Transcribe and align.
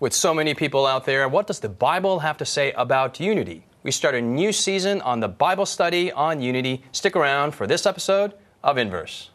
With 0.00 0.14
so 0.14 0.32
many 0.32 0.54
people 0.54 0.86
out 0.86 1.04
there, 1.04 1.28
what 1.28 1.46
does 1.46 1.60
the 1.60 1.68
Bible 1.68 2.20
have 2.20 2.38
to 2.38 2.46
say 2.46 2.72
about 2.72 3.20
unity? 3.20 3.66
We 3.82 3.90
start 3.90 4.14
a 4.14 4.22
new 4.22 4.50
season 4.50 5.02
on 5.02 5.20
the 5.20 5.28
Bible 5.28 5.66
study 5.66 6.10
on 6.10 6.40
unity. 6.40 6.82
Stick 6.90 7.14
around 7.14 7.54
for 7.54 7.66
this 7.66 7.84
episode 7.84 8.32
of 8.64 8.78
Inverse. 8.78 9.28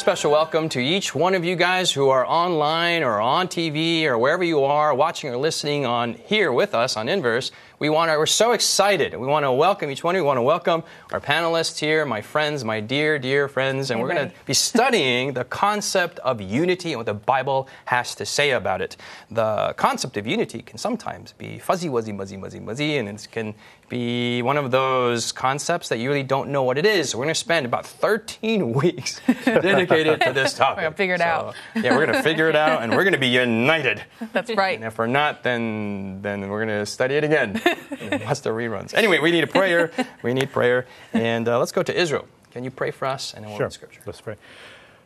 Special 0.00 0.30
welcome 0.30 0.70
to 0.70 0.80
each 0.80 1.14
one 1.14 1.34
of 1.34 1.44
you 1.44 1.56
guys 1.56 1.92
who 1.92 2.08
are 2.08 2.24
online 2.24 3.02
or 3.02 3.20
on 3.20 3.48
TV 3.48 4.04
or 4.04 4.16
wherever 4.16 4.42
you 4.42 4.64
are 4.64 4.94
watching 4.94 5.28
or 5.28 5.36
listening 5.36 5.84
on 5.84 6.14
here 6.14 6.50
with 6.50 6.74
us 6.74 6.96
on 6.96 7.06
Inverse. 7.06 7.52
We 7.80 7.88
want 7.88 8.10
to, 8.10 8.18
we're 8.18 8.26
so 8.26 8.52
excited. 8.52 9.14
We 9.14 9.26
want 9.26 9.44
to 9.44 9.52
welcome 9.52 9.90
each 9.90 10.04
one 10.04 10.14
of 10.14 10.18
you. 10.18 10.22
We 10.22 10.26
want 10.26 10.36
to 10.36 10.42
welcome 10.42 10.82
our 11.12 11.18
panelists 11.18 11.78
here, 11.78 12.04
my 12.04 12.20
friends, 12.20 12.62
my 12.62 12.78
dear, 12.78 13.18
dear 13.18 13.48
friends, 13.48 13.90
and 13.90 13.98
we're 13.98 14.12
going 14.12 14.28
to 14.28 14.34
be 14.44 14.52
studying 14.52 15.32
the 15.32 15.44
concept 15.44 16.18
of 16.18 16.42
unity 16.42 16.92
and 16.92 16.98
what 16.98 17.06
the 17.06 17.14
Bible 17.14 17.68
has 17.86 18.14
to 18.16 18.26
say 18.26 18.50
about 18.50 18.82
it. 18.82 18.98
The 19.30 19.72
concept 19.78 20.18
of 20.18 20.26
unity 20.26 20.60
can 20.60 20.76
sometimes 20.76 21.32
be 21.32 21.58
fuzzy, 21.58 21.88
wuzzy, 21.88 22.14
muzzy, 22.14 22.36
muzzy, 22.36 22.60
muzzy, 22.60 22.98
and 22.98 23.08
it 23.08 23.26
can 23.32 23.54
be 23.88 24.40
one 24.40 24.56
of 24.56 24.70
those 24.70 25.32
concepts 25.32 25.88
that 25.88 25.98
you 25.98 26.08
really 26.08 26.22
don't 26.22 26.48
know 26.48 26.62
what 26.62 26.78
it 26.78 26.86
is. 26.86 27.10
So 27.10 27.18
we're 27.18 27.24
going 27.24 27.34
to 27.34 27.40
spend 27.40 27.66
about 27.66 27.84
13 27.84 28.72
weeks 28.74 29.20
dedicated 29.44 30.20
to 30.20 30.32
this 30.32 30.54
topic. 30.54 30.76
We're 30.76 30.82
going 30.82 30.92
to 30.92 30.96
figure 30.96 31.14
it 31.14 31.20
so, 31.20 31.24
out. 31.24 31.54
yeah, 31.76 31.96
we're 31.96 32.06
going 32.06 32.16
to 32.16 32.22
figure 32.22 32.48
it 32.48 32.56
out, 32.56 32.82
and 32.82 32.92
we're 32.92 33.04
going 33.04 33.14
to 33.14 33.18
be 33.18 33.28
united. 33.28 34.04
That's 34.32 34.54
right. 34.54 34.76
And 34.76 34.84
if 34.84 34.98
we're 34.98 35.06
not, 35.06 35.42
then 35.42 36.20
then 36.22 36.48
we're 36.48 36.64
going 36.64 36.78
to 36.78 36.86
study 36.86 37.14
it 37.16 37.24
again. 37.24 37.60
Watch 38.24 38.40
the 38.42 38.50
reruns. 38.50 38.94
Anyway, 38.94 39.18
we 39.18 39.30
need 39.30 39.44
a 39.44 39.48
prayer. 39.48 39.90
we 40.22 40.34
need 40.34 40.50
prayer. 40.50 40.86
And 41.12 41.48
uh, 41.48 41.58
let's 41.58 41.72
go 41.72 41.82
to 41.82 41.98
Israel. 41.98 42.26
Can 42.50 42.64
you 42.64 42.70
pray 42.70 42.90
for 42.90 43.06
us? 43.06 43.34
And 43.34 43.44
then 43.44 43.50
we'll 43.50 43.58
sure. 43.58 43.66
read 43.66 43.72
scripture. 43.72 44.00
Let's 44.06 44.20
pray. 44.20 44.36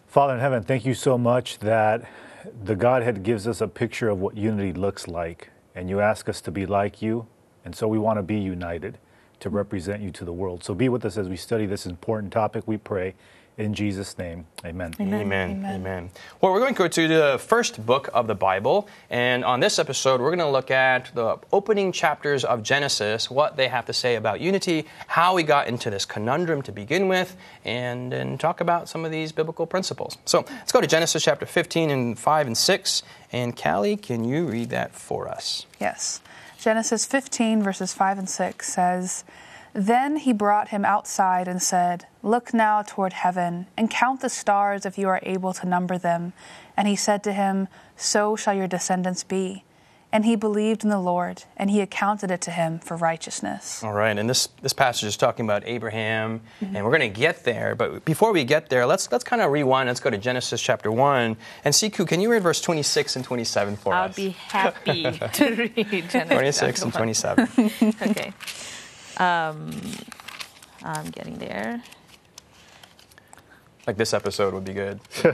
Father 0.07 0.35
in 0.35 0.41
heaven, 0.41 0.63
thank 0.63 0.85
you 0.85 0.95
so 0.95 1.19
much 1.19 1.59
that 1.59 2.09
the 2.65 2.77
Godhead 2.77 3.23
gives 3.23 3.47
us 3.47 3.61
a 3.61 3.69
picture 3.69 4.09
of 4.09 4.21
what 4.21 4.37
unity 4.37 4.73
looks 4.73 5.09
like. 5.09 5.51
And 5.75 5.91
you 5.91 6.01
ask 6.01 6.29
us 6.29 6.41
to 6.43 6.51
be 6.51 6.67
like 6.67 7.03
you. 7.03 7.27
And 7.65 7.75
so 7.75 7.89
we 7.89 7.99
want 7.99 8.19
to 8.19 8.23
be 8.23 8.39
united 8.39 8.99
to 9.41 9.51
represent 9.51 10.03
you 10.03 10.11
to 10.13 10.25
the 10.25 10.33
world. 10.33 10.65
So 10.65 10.75
be 10.75 10.89
with 10.89 11.05
us 11.05 11.19
as 11.19 11.29
we 11.29 11.37
study 11.37 11.67
this 11.67 11.87
important 11.87 12.33
topic, 12.33 12.65
we 12.67 12.77
pray. 12.77 13.15
In 13.57 13.73
Jesus' 13.73 14.19
name, 14.19 14.47
amen. 14.65 14.95
Amen. 15.01 15.21
Amen. 15.21 15.65
amen. 15.65 16.11
Well, 16.41 16.53
we're 16.53 16.59
going 16.59 16.75
to 16.75 16.79
go 16.79 16.89
to 16.89 17.09
the 17.09 17.39
first 17.39 17.87
book 17.87 18.09
of 18.13 18.27
the 18.27 18.35
Bible. 18.35 18.89
And 19.11 19.45
on 19.45 19.61
this 19.61 19.79
episode, 19.79 20.21
we're 20.21 20.31
going 20.35 20.41
to 20.41 20.49
look 20.49 20.73
at 20.73 21.15
the 21.15 21.39
opening 21.53 21.93
chapters 21.93 22.45
of 22.45 22.65
Genesis, 22.65 23.31
what 23.31 23.57
they 23.57 23.69
have 23.69 23.87
to 23.87 23.93
say 23.93 24.17
about 24.17 24.41
unity, 24.41 24.87
how 25.07 25.37
we 25.37 25.45
got 25.45 25.69
into 25.69 25.89
this 25.89 26.05
conundrum 26.05 26.63
to 26.63 26.73
begin 26.73 27.07
with, 27.07 27.37
and, 27.65 28.13
and 28.13 28.41
talk 28.41 28.61
about 28.61 28.89
some 28.89 29.05
of 29.05 29.13
these 29.13 29.31
biblical 29.31 29.67
principles. 29.67 30.19
So 30.25 30.45
let's 30.49 30.73
go 30.73 30.81
to 30.81 30.87
Genesis 30.89 31.23
chapter 31.23 31.47
15 31.47 31.91
and 31.91 32.19
5 32.19 32.47
and 32.49 32.59
6. 32.59 33.03
And 33.31 33.57
Callie, 33.57 33.97
can 33.97 34.25
you 34.25 34.47
read 34.47 34.71
that 34.71 34.97
for 34.97 35.29
us? 35.29 35.67
Yes. 35.81 36.21
Genesis 36.59 37.07
15, 37.07 37.63
verses 37.63 37.95
5 37.95 38.19
and 38.19 38.29
6 38.29 38.67
says, 38.67 39.23
then 39.75 40.17
he 40.19 40.33
brought 40.33 40.69
him 40.69 40.85
outside 40.85 41.49
and 41.49 41.61
said, 41.61 42.07
Look 42.23 42.55
now 42.55 42.83
toward 42.83 43.13
heaven, 43.13 43.67
and 43.77 43.91
count 43.91 44.21
the 44.21 44.29
stars 44.29 44.87
if 44.87 44.97
you 44.97 45.09
are 45.09 45.21
able 45.25 45.53
to 45.53 45.67
number 45.67 45.99
them. 45.99 46.33
And 46.77 46.89
he 46.89 46.97
said 46.97 47.23
to 47.25 47.33
him, 47.33 47.69
So 47.97 48.37
shall 48.37 48.55
your 48.55 48.69
descendants 48.69 49.25
be. 49.25 49.65
And 50.13 50.25
he 50.25 50.37
believed 50.37 50.85
in 50.85 50.91
the 50.91 51.01
Lord, 51.01 51.43
and 51.57 51.73
he 51.73 51.81
accounted 51.81 52.31
it 52.31 52.41
to 52.43 52.53
him 52.53 52.79
for 52.79 52.97
righteousness. 52.97 53.83
All 53.83 53.93
right, 53.93 54.17
and 54.17 54.31
this, 54.31 54.47
this 54.63 54.73
passage 54.73 55.09
is 55.09 55.17
talking 55.17 55.45
about 55.45 55.65
Abraham, 55.67 56.41
mm-hmm. 56.61 56.77
and 56.77 56.85
we're 56.85 56.97
going 56.97 57.13
to 57.13 57.21
get 57.21 57.43
there. 57.43 57.75
But 57.75 58.05
before 58.05 58.33
we 58.33 58.45
get 58.45 58.69
there, 58.69 58.87
let's, 58.87 59.11
let's 59.11 59.25
kind 59.25 59.43
of 59.43 59.51
rewind. 59.51 59.89
Let's 59.89 59.99
go 59.99 60.11
to 60.11 60.19
Genesis 60.19 60.63
chapter 60.63 60.93
1. 60.93 61.37
And 61.65 61.75
Siku, 61.75 62.07
can 62.07 62.21
you 62.21 62.31
read 62.31 62.45
verse 62.45 62.61
26 62.61 63.17
and 63.17 63.25
27 63.25 63.75
for 63.75 63.93
I'll 63.93 64.05
us? 64.05 64.11
I'll 64.11 64.15
be 64.15 64.29
happy 64.29 65.03
to 65.33 65.55
read 65.57 66.11
Genesis 66.11 66.61
26 66.61 66.83
and 66.83 66.95
27. 66.95 67.49
okay. 68.03 68.33
Um, 69.19 69.71
I'm 70.83 71.11
getting 71.11 71.39
there. 71.39 71.83
Like 73.87 73.99
this 73.99 74.15
episode 74.15 74.55
would 74.55 74.65
be 74.65 74.73
good. 74.73 74.99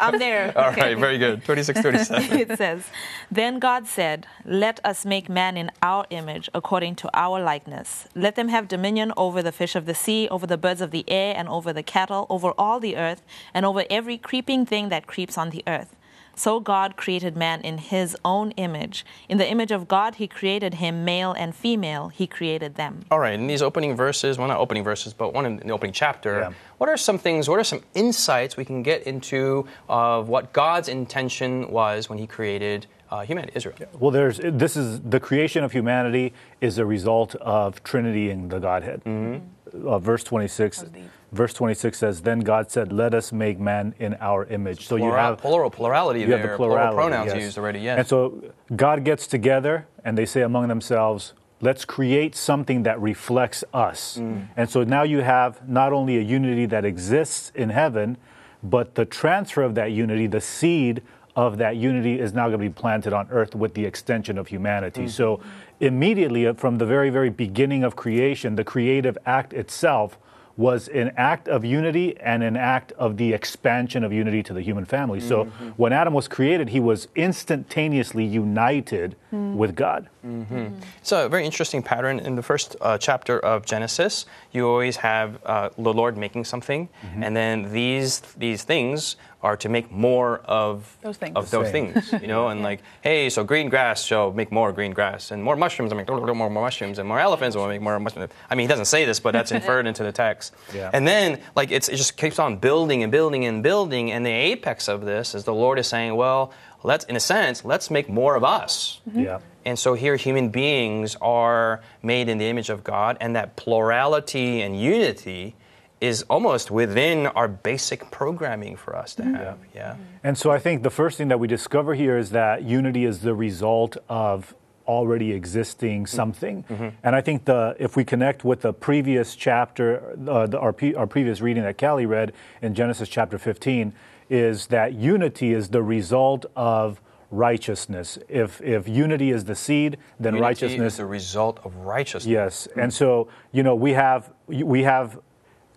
I'm 0.00 0.18
there. 0.18 0.52
All 0.58 0.70
okay. 0.72 0.94
right, 0.94 0.98
very 0.98 1.16
good. 1.16 1.42
26, 1.44 1.80
27. 1.80 2.38
it 2.38 2.58
says, 2.58 2.84
Then 3.30 3.58
God 3.58 3.86
said, 3.86 4.26
Let 4.44 4.78
us 4.84 5.06
make 5.06 5.30
man 5.30 5.56
in 5.56 5.70
our 5.80 6.04
image, 6.10 6.50
according 6.52 6.96
to 6.96 7.10
our 7.14 7.42
likeness. 7.42 8.06
Let 8.14 8.36
them 8.36 8.48
have 8.48 8.68
dominion 8.68 9.12
over 9.16 9.42
the 9.42 9.52
fish 9.52 9.74
of 9.74 9.86
the 9.86 9.94
sea, 9.94 10.28
over 10.28 10.46
the 10.46 10.58
birds 10.58 10.82
of 10.82 10.90
the 10.90 11.08
air, 11.08 11.34
and 11.34 11.48
over 11.48 11.72
the 11.72 11.82
cattle, 11.82 12.26
over 12.28 12.52
all 12.58 12.78
the 12.78 12.96
earth, 12.96 13.22
and 13.54 13.64
over 13.64 13.84
every 13.88 14.18
creeping 14.18 14.66
thing 14.66 14.90
that 14.90 15.06
creeps 15.06 15.38
on 15.38 15.48
the 15.48 15.62
earth. 15.66 15.96
So 16.34 16.60
God 16.60 16.96
created 16.96 17.36
man 17.36 17.60
in 17.60 17.78
his 17.78 18.16
own 18.24 18.52
image. 18.52 19.04
In 19.28 19.38
the 19.38 19.48
image 19.48 19.70
of 19.70 19.88
God, 19.88 20.16
he 20.16 20.26
created 20.26 20.74
him, 20.74 21.04
male 21.04 21.32
and 21.32 21.54
female, 21.54 22.08
he 22.08 22.26
created 22.26 22.76
them. 22.76 23.04
All 23.10 23.18
right, 23.18 23.34
in 23.34 23.46
these 23.46 23.62
opening 23.62 23.96
verses, 23.96 24.38
well, 24.38 24.48
not 24.48 24.58
opening 24.58 24.84
verses, 24.84 25.12
but 25.12 25.32
one 25.32 25.46
in 25.46 25.56
the 25.56 25.70
opening 25.70 25.92
chapter, 25.92 26.40
yeah. 26.40 26.52
what 26.78 26.88
are 26.88 26.96
some 26.96 27.18
things, 27.18 27.48
what 27.48 27.58
are 27.58 27.64
some 27.64 27.82
insights 27.94 28.56
we 28.56 28.64
can 28.64 28.82
get 28.82 29.02
into 29.02 29.66
of 29.88 30.28
what 30.28 30.52
God's 30.52 30.88
intention 30.88 31.70
was 31.70 32.08
when 32.08 32.18
he 32.18 32.26
created 32.26 32.86
uh, 33.10 33.20
humanity, 33.20 33.52
Israel. 33.54 33.76
Well, 33.98 34.10
there's 34.10 34.40
this 34.42 34.74
is 34.74 35.00
the 35.00 35.20
creation 35.20 35.64
of 35.64 35.72
humanity 35.72 36.32
is 36.62 36.78
a 36.78 36.86
result 36.86 37.34
of 37.36 37.84
Trinity 37.84 38.30
in 38.30 38.48
the 38.48 38.58
Godhead. 38.58 39.04
Mm-hmm. 39.04 39.86
Uh, 39.86 39.98
verse 39.98 40.24
26. 40.24 40.84
Verse 41.32 41.54
26 41.54 41.98
says, 41.98 42.22
"Then 42.22 42.40
God 42.40 42.70
said, 42.70 42.92
Let 42.92 43.14
us 43.14 43.32
make 43.32 43.58
man 43.58 43.94
in 43.98 44.16
our 44.20 44.44
image." 44.46 44.86
So 44.86 44.96
Plural, 44.96 45.14
you 45.14 45.16
have 45.16 45.38
plural 45.38 45.70
plurality 45.70 46.20
you 46.20 46.26
there. 46.26 46.38
Have 46.38 46.50
the 46.50 46.56
plurality, 46.56 46.94
plural 46.94 47.10
pronouns 47.10 47.32
yes. 47.34 47.42
used 47.42 47.58
already. 47.58 47.80
Yes. 47.80 47.98
And 47.98 48.06
so 48.06 48.52
God 48.76 49.04
gets 49.04 49.26
together 49.26 49.86
and 50.04 50.18
they 50.18 50.26
say 50.26 50.42
among 50.42 50.68
themselves, 50.68 51.32
let's 51.62 51.84
create 51.84 52.34
something 52.34 52.82
that 52.82 53.00
reflects 53.00 53.64
us. 53.72 54.18
Mm. 54.18 54.48
And 54.56 54.68
so 54.68 54.84
now 54.84 55.04
you 55.04 55.20
have 55.20 55.66
not 55.66 55.92
only 55.92 56.18
a 56.18 56.20
unity 56.20 56.66
that 56.66 56.84
exists 56.84 57.52
in 57.54 57.70
heaven, 57.70 58.18
but 58.62 58.96
the 58.96 59.04
transfer 59.04 59.62
of 59.62 59.74
that 59.76 59.92
unity, 59.92 60.26
the 60.26 60.40
seed 60.40 61.02
of 61.34 61.56
that 61.58 61.76
unity 61.76 62.20
is 62.20 62.34
now 62.34 62.48
going 62.48 62.60
to 62.60 62.68
be 62.68 62.68
planted 62.68 63.12
on 63.12 63.26
earth 63.30 63.54
with 63.54 63.74
the 63.74 63.86
extension 63.86 64.36
of 64.36 64.48
humanity. 64.48 65.02
Mm-hmm. 65.02 65.08
So, 65.08 65.40
immediately 65.80 66.46
uh, 66.46 66.54
from 66.54 66.78
the 66.78 66.84
very, 66.84 67.10
very 67.10 67.30
beginning 67.30 67.84
of 67.84 67.96
creation, 67.96 68.56
the 68.56 68.64
creative 68.64 69.16
act 69.24 69.52
itself 69.52 70.18
was 70.56 70.88
an 70.88 71.12
act 71.16 71.48
of 71.48 71.64
unity 71.64 72.18
and 72.20 72.42
an 72.42 72.56
act 72.56 72.92
of 72.92 73.16
the 73.16 73.32
expansion 73.32 74.04
of 74.04 74.12
unity 74.12 74.42
to 74.42 74.52
the 74.52 74.60
human 74.60 74.84
family. 74.84 75.20
So 75.20 75.44
mm-hmm. 75.44 75.68
when 75.70 75.92
Adam 75.92 76.14
was 76.14 76.28
created, 76.28 76.68
he 76.68 76.80
was 76.80 77.08
instantaneously 77.14 78.24
united 78.24 79.16
mm. 79.32 79.54
with 79.54 79.74
God. 79.74 80.08
Mm-hmm. 80.26 80.52
Mm-hmm. 80.54 80.80
It's 80.98 81.12
a 81.12 81.28
very 81.28 81.44
interesting 81.44 81.82
pattern. 81.82 82.18
In 82.20 82.36
the 82.36 82.42
first 82.42 82.76
uh, 82.80 82.98
chapter 82.98 83.38
of 83.40 83.66
Genesis, 83.66 84.26
you 84.52 84.66
always 84.66 84.96
have 84.96 85.40
uh, 85.44 85.70
the 85.76 85.92
Lord 85.92 86.16
making 86.16 86.44
something, 86.44 86.88
mm-hmm. 86.88 87.22
and 87.22 87.36
then 87.36 87.72
these 87.72 88.20
these 88.36 88.62
things 88.62 89.16
are 89.42 89.56
to 89.56 89.68
make 89.68 89.90
more 89.90 90.38
of 90.44 90.96
those 91.02 91.16
things. 91.16 91.36
Of 91.36 91.50
those 91.50 91.70
things, 91.70 92.12
you 92.12 92.28
know, 92.28 92.48
and 92.48 92.60
yeah. 92.60 92.66
like, 92.66 92.80
hey, 93.00 93.28
so 93.28 93.42
green 93.42 93.68
grass 93.68 94.04
shall 94.04 94.32
make 94.32 94.52
more 94.52 94.72
green 94.72 94.92
grass, 94.92 95.32
and 95.32 95.42
more 95.42 95.56
mushrooms 95.56 95.90
will 95.90 95.98
make 95.98 96.08
more, 96.08 96.34
more 96.34 96.50
mushrooms, 96.50 96.98
and 96.98 97.08
more 97.08 97.18
elephants 97.18 97.56
will 97.56 97.66
make 97.66 97.82
more 97.82 97.98
mushrooms. 97.98 98.30
I 98.48 98.54
mean, 98.54 98.64
he 98.64 98.68
doesn't 98.68 98.84
say 98.84 99.04
this, 99.04 99.18
but 99.18 99.32
that's 99.32 99.50
inferred 99.50 99.86
into 99.86 100.02
the 100.02 100.12
text. 100.12 100.54
Yeah. 100.72 100.90
And 100.92 101.06
then, 101.06 101.40
like, 101.54 101.70
it 101.70 101.82
just 101.82 102.16
keeps 102.16 102.38
on 102.38 102.56
building 102.56 103.02
and 103.02 103.12
building 103.12 103.44
and 103.44 103.62
building, 103.62 104.10
and 104.10 104.24
the 104.24 104.30
apex 104.30 104.88
of 104.88 105.04
this 105.04 105.34
is 105.34 105.44
the 105.44 105.52
Lord 105.52 105.78
is 105.78 105.86
saying, 105.86 106.14
well, 106.14 106.52
let's, 106.82 107.04
in 107.06 107.16
a 107.16 107.20
sense, 107.20 107.64
let's 107.64 107.90
make 107.90 108.08
more 108.08 108.36
of 108.36 108.44
us. 108.44 109.00
Mm-hmm. 109.08 109.20
Yeah. 109.20 109.40
And 109.64 109.78
so 109.78 109.94
here, 109.94 110.16
human 110.16 110.48
beings 110.48 111.16
are 111.20 111.82
made 112.02 112.28
in 112.28 112.38
the 112.38 112.46
image 112.46 112.70
of 112.70 112.84
God, 112.84 113.18
and 113.20 113.36
that 113.36 113.56
plurality 113.56 114.62
and 114.62 114.80
unity 114.80 115.56
is 116.02 116.22
almost 116.28 116.68
within 116.72 117.28
our 117.28 117.46
basic 117.46 118.10
programming 118.10 118.74
for 118.74 118.96
us 118.96 119.14
to 119.14 119.22
have. 119.22 119.56
Yeah. 119.72 119.96
And 120.24 120.36
so 120.36 120.50
I 120.50 120.58
think 120.58 120.82
the 120.82 120.90
first 120.90 121.16
thing 121.16 121.28
that 121.28 121.38
we 121.38 121.46
discover 121.46 121.94
here 121.94 122.18
is 122.18 122.30
that 122.30 122.64
unity 122.64 123.04
is 123.04 123.20
the 123.20 123.34
result 123.34 123.96
of 124.08 124.52
already 124.88 125.30
existing 125.30 126.06
something. 126.06 126.64
Mm-hmm. 126.64 126.88
And 127.04 127.14
I 127.14 127.20
think 127.20 127.44
the 127.44 127.76
if 127.78 127.94
we 127.94 128.04
connect 128.04 128.44
with 128.44 128.62
the 128.62 128.72
previous 128.72 129.36
chapter, 129.36 130.16
uh, 130.28 130.48
the, 130.48 130.58
our, 130.58 130.74
our 130.96 131.06
previous 131.06 131.40
reading 131.40 131.62
that 131.62 131.78
Callie 131.78 132.04
read 132.04 132.32
in 132.60 132.74
Genesis 132.74 133.08
chapter 133.08 133.38
15, 133.38 133.92
is 134.28 134.66
that 134.66 134.94
unity 134.94 135.52
is 135.52 135.68
the 135.68 135.84
result 135.84 136.46
of 136.56 137.00
righteousness. 137.30 138.18
If 138.28 138.60
if 138.60 138.88
unity 138.88 139.30
is 139.30 139.44
the 139.44 139.54
seed, 139.54 139.98
then 140.18 140.34
Unity 140.34 140.42
righteousness 140.42 140.94
is 140.94 140.96
the 140.96 141.06
result 141.06 141.60
of 141.62 141.76
righteousness. 141.76 142.26
Yes, 142.26 142.66
and 142.76 142.92
so 142.92 143.28
you 143.52 143.62
know 143.62 143.76
we 143.76 143.92
have 143.92 144.32
we 144.48 144.82
have 144.82 145.20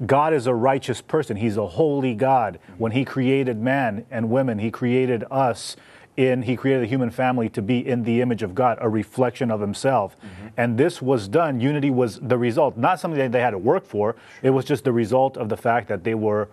God 0.05 0.33
is 0.33 0.47
a 0.47 0.53
righteous 0.53 1.01
person. 1.01 1.37
He's 1.37 1.57
a 1.57 1.67
holy 1.67 2.15
God. 2.15 2.59
When 2.77 2.91
He 2.91 3.05
created 3.05 3.59
man 3.61 4.05
and 4.11 4.29
women, 4.29 4.59
He 4.59 4.71
created 4.71 5.23
us 5.31 5.75
in 6.17 6.41
He 6.43 6.55
created 6.55 6.83
the 6.83 6.87
human 6.87 7.09
family 7.11 7.49
to 7.49 7.61
be 7.61 7.85
in 7.85 8.03
the 8.03 8.21
image 8.21 8.41
of 8.43 8.55
God, 8.55 8.77
a 8.81 8.89
reflection 8.89 9.51
of 9.51 9.61
Himself. 9.61 10.15
And 10.57 10.77
this 10.77 11.01
was 11.01 11.27
done. 11.27 11.59
Unity 11.59 11.89
was 11.91 12.19
the 12.19 12.37
result, 12.37 12.77
not 12.77 12.99
something 12.99 13.19
that 13.19 13.31
they 13.31 13.41
had 13.41 13.51
to 13.51 13.57
work 13.57 13.85
for. 13.85 14.15
It 14.41 14.49
was 14.51 14.65
just 14.65 14.83
the 14.83 14.91
result 14.93 15.37
of 15.37 15.49
the 15.49 15.57
fact 15.57 15.87
that 15.89 16.03
they 16.03 16.15
were 16.15 16.49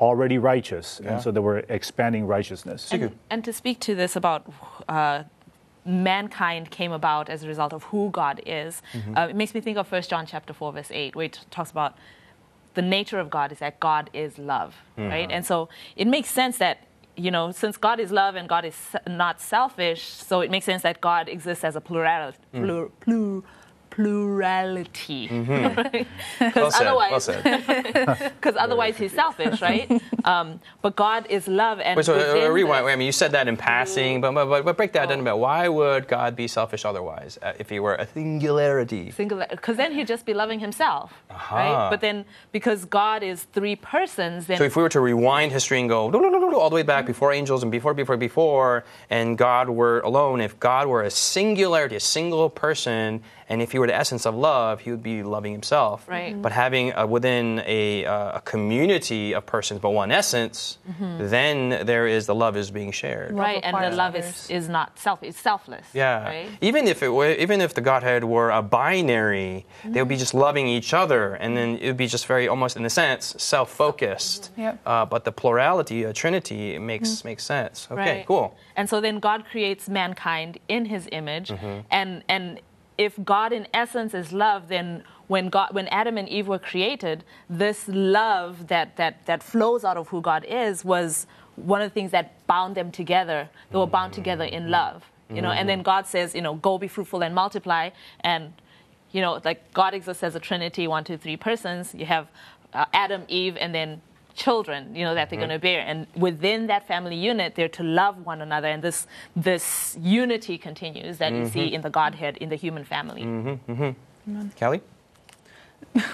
already 0.00 0.38
righteous, 0.38 1.00
Yeah. 1.02 1.14
and 1.14 1.22
so 1.22 1.30
they 1.30 1.40
were 1.40 1.60
expanding 1.68 2.26
righteousness. 2.26 2.92
And, 2.92 3.16
and 3.30 3.44
to 3.44 3.52
speak 3.52 3.78
to 3.80 3.94
this 3.94 4.16
about 4.16 4.52
uh, 4.88 5.22
mankind 5.84 6.70
came 6.70 6.90
about 6.90 7.28
as 7.28 7.44
a 7.44 7.48
result 7.48 7.72
of 7.72 7.84
who 7.84 8.10
God 8.10 8.40
is, 8.44 8.82
uh, 9.16 9.28
it 9.30 9.36
makes 9.36 9.54
me 9.54 9.60
think 9.60 9.78
of 9.78 9.90
1 9.90 10.02
John 10.02 10.26
chapter 10.26 10.52
4, 10.52 10.72
verse 10.72 10.90
8, 10.90 11.14
where 11.14 11.26
it 11.26 11.38
talks 11.50 11.70
about 11.70 11.94
the 12.74 12.82
nature 12.82 13.18
of 13.18 13.30
God 13.30 13.52
is 13.52 13.58
that 13.58 13.80
God 13.80 14.10
is 14.12 14.38
love, 14.38 14.74
mm-hmm. 14.98 15.08
right? 15.08 15.30
And 15.30 15.44
so 15.44 15.68
it 15.96 16.06
makes 16.06 16.28
sense 16.30 16.58
that, 16.58 16.86
you 17.16 17.30
know, 17.30 17.52
since 17.52 17.76
God 17.76 18.00
is 18.00 18.10
love 18.10 18.34
and 18.34 18.48
God 18.48 18.64
is 18.64 18.76
not 19.06 19.40
selfish, 19.40 20.02
so 20.02 20.40
it 20.40 20.50
makes 20.50 20.66
sense 20.66 20.82
that 20.82 21.00
God 21.00 21.28
exists 21.28 21.64
as 21.64 21.76
a 21.76 21.80
plural, 21.80 22.32
mm. 22.52 22.64
plur, 22.64 22.88
plur, 23.00 23.42
plurality. 23.94 25.28
Well 26.54 26.70
said. 26.70 26.92
Well 26.94 27.12
otherwise-. 27.14 27.26
Because 28.40 28.56
otherwise 28.64 28.96
he's 28.96 29.12
selfish, 29.12 29.60
right? 29.62 29.90
um, 30.24 30.60
but 30.82 30.96
God 30.96 31.26
is 31.30 31.46
love, 31.48 31.80
and 31.80 31.96
Wait, 31.96 32.06
so 32.06 32.14
uh, 32.14 32.50
rewind. 32.50 32.86
this- 32.86 32.92
I 32.92 32.96
mean, 32.96 33.06
you 33.06 33.12
said 33.12 33.32
that 33.32 33.48
in 33.48 33.56
passing, 33.56 34.20
but 34.20 34.32
but, 34.32 34.64
but, 34.64 34.76
break 34.76 34.92
that 34.92 35.08
down 35.08 35.20
about 35.20 35.38
why 35.38 35.68
would 35.68 36.08
God 36.08 36.34
be 36.36 36.46
selfish 36.48 36.84
otherwise 36.84 37.38
uh, 37.42 37.52
if 37.58 37.70
He 37.70 37.78
were 37.80 37.94
a 37.94 38.06
singularity? 38.06 39.10
singular 39.10 39.46
because 39.50 39.76
then 39.76 39.92
he'd 39.92 40.06
just 40.06 40.26
be 40.26 40.34
loving 40.34 40.58
himself 40.58 41.12
Aha. 41.30 41.56
right 41.56 41.90
but 41.90 42.00
then 42.00 42.24
because 42.52 42.84
god 42.84 43.22
is 43.22 43.44
three 43.52 43.76
persons 43.76 44.46
then 44.46 44.58
So 44.58 44.64
if 44.64 44.76
we 44.76 44.82
were 44.82 44.88
to 44.90 45.00
rewind 45.00 45.52
history 45.52 45.78
and 45.80 45.88
go 45.88 46.10
all 46.60 46.70
the 46.70 46.74
way 46.74 46.82
back 46.82 47.06
before 47.06 47.32
angels 47.32 47.62
and 47.62 47.70
before, 47.70 47.94
before, 47.94 48.16
before, 48.16 48.84
and 49.10 49.36
God 49.38 49.68
were 49.68 50.00
alone, 50.00 50.40
if 50.40 50.58
God 50.60 50.86
were 50.88 51.02
a 51.02 51.10
singularity, 51.10 51.96
a 51.96 52.00
single 52.00 52.48
person, 52.50 53.22
and 53.48 53.60
if 53.62 53.72
he 53.72 53.78
were 53.78 53.86
the 53.86 53.94
essence 53.94 54.24
of 54.26 54.34
love, 54.34 54.80
he 54.80 54.90
would 54.90 55.02
be 55.02 55.22
loving 55.22 55.52
himself. 55.52 56.08
Right. 56.08 56.40
But 56.40 56.52
having 56.52 56.92
uh, 56.94 57.06
within 57.06 57.62
a, 57.66 58.04
uh, 58.06 58.38
a 58.38 58.40
community 58.40 59.34
of 59.34 59.44
persons, 59.46 59.80
but 59.80 59.90
one 59.90 60.10
essence, 60.10 60.78
then 61.18 61.84
there 61.86 62.06
is 62.06 62.26
the 62.26 62.34
love 62.34 62.56
is 62.56 62.70
being 62.70 62.92
shared. 62.92 63.32
Right 63.32 63.60
and 63.62 63.76
the 63.76 63.94
love 63.96 64.16
is, 64.16 64.48
is 64.50 64.68
not 64.68 64.98
self 64.98 65.22
it's 65.22 65.38
selfless 65.40 65.86
Yeah. 65.92 66.24
right 66.24 66.48
Even 66.60 66.86
if 66.86 67.02
it 67.02 67.08
were, 67.08 67.32
even 67.32 67.60
if 67.60 67.74
the 67.74 67.80
Godhead 67.80 68.24
were 68.24 68.50
a 68.50 68.62
binary, 68.62 69.66
they 69.84 70.00
would 70.00 70.08
be 70.08 70.16
just 70.16 70.34
loving 70.34 70.66
each 70.68 70.94
other, 70.94 71.34
and 71.34 71.56
then 71.56 71.76
it 71.78 71.86
would 71.88 71.96
be 71.96 72.06
just 72.06 72.26
very, 72.26 72.48
almost 72.48 72.76
in 72.76 72.84
a 72.84 72.90
sense, 72.90 73.34
self-focused. 73.38 74.50
Yep. 74.56 74.80
Uh, 74.86 75.04
but 75.06 75.24
the 75.24 75.32
plurality, 75.32 76.04
a 76.04 76.12
Trinity, 76.12 76.74
it 76.74 76.80
makes 76.80 77.24
makes 77.24 77.44
sense. 77.44 77.88
Okay, 77.90 78.00
right 78.18 78.26
cool. 78.26 78.56
and 78.76 78.88
so 78.88 79.00
then 79.00 79.18
god 79.20 79.44
creates 79.50 79.88
mankind 79.88 80.58
in 80.68 80.84
his 80.86 81.08
image 81.12 81.50
Mm-hmm. 81.50 81.80
and 81.90 82.22
and 82.28 82.60
if 82.96 83.22
god 83.24 83.52
in 83.52 83.66
essence 83.74 84.14
is 84.14 84.32
love 84.32 84.68
then 84.68 85.02
when 85.26 85.48
god 85.48 85.72
when 85.72 85.88
adam 85.88 86.16
and 86.16 86.28
eve 86.28 86.46
were 86.46 86.58
created 86.58 87.24
this 87.48 87.88
love 87.88 88.68
that 88.68 88.96
that 88.96 89.24
that 89.26 89.42
flows 89.42 89.84
out 89.84 89.96
of 89.96 90.08
who 90.08 90.20
god 90.20 90.44
is 90.48 90.84
was 90.84 91.26
one 91.56 91.80
of 91.80 91.90
the 91.90 91.94
things 91.94 92.10
that 92.10 92.44
bound 92.48 92.74
them 92.74 92.90
together. 92.90 93.48
They 93.70 93.78
were 93.78 93.86
bound 93.86 94.12
together 94.12 94.42
in 94.42 94.70
love 94.70 95.04
you 95.30 95.42
know? 95.42 95.50
And 95.50 95.68
then 95.68 95.82
god 95.82 96.06
says 96.06 96.34
you 96.34 96.42
know 96.42 96.54
go 96.54 96.78
be 96.78 96.88
fruitful 96.88 97.22
and 97.22 97.34
multiply. 97.34 97.90
And 98.20 98.52
you 99.12 99.20
know 99.20 99.40
like 99.44 99.72
god 99.72 99.94
exists 99.94 100.22
as 100.22 100.34
a 100.34 100.40
trinity 100.40 100.86
one 100.86 101.04
two 101.04 101.16
three 101.16 101.36
persons. 101.36 101.94
You 101.94 102.06
have 102.06 102.28
uh, 102.72 102.86
adam 102.92 103.24
eve 103.28 103.56
and 103.58 103.74
then 103.74 104.00
children 104.34 104.94
you 104.96 105.04
know 105.04 105.14
that 105.14 105.30
they're 105.30 105.38
going 105.38 105.48
to 105.48 105.58
bear 105.58 105.80
and 105.86 106.06
within 106.16 106.66
that 106.66 106.86
family 106.88 107.14
unit 107.16 107.54
they're 107.54 107.68
to 107.68 107.82
love 107.84 108.18
one 108.26 108.40
another 108.40 108.68
and 108.68 108.82
this 108.82 109.06
this 109.36 109.96
unity 110.00 110.58
continues 110.58 111.18
that 111.18 111.32
you 111.32 111.46
see 111.48 111.66
in 111.72 111.80
the 111.82 111.90
godhead 111.90 112.36
in 112.38 112.48
the 112.48 112.56
human 112.56 112.84
family 112.84 113.22
mhm 113.22 113.58
mhm 113.68 113.94
mhm 114.28 114.56
Kelly? 114.56 114.80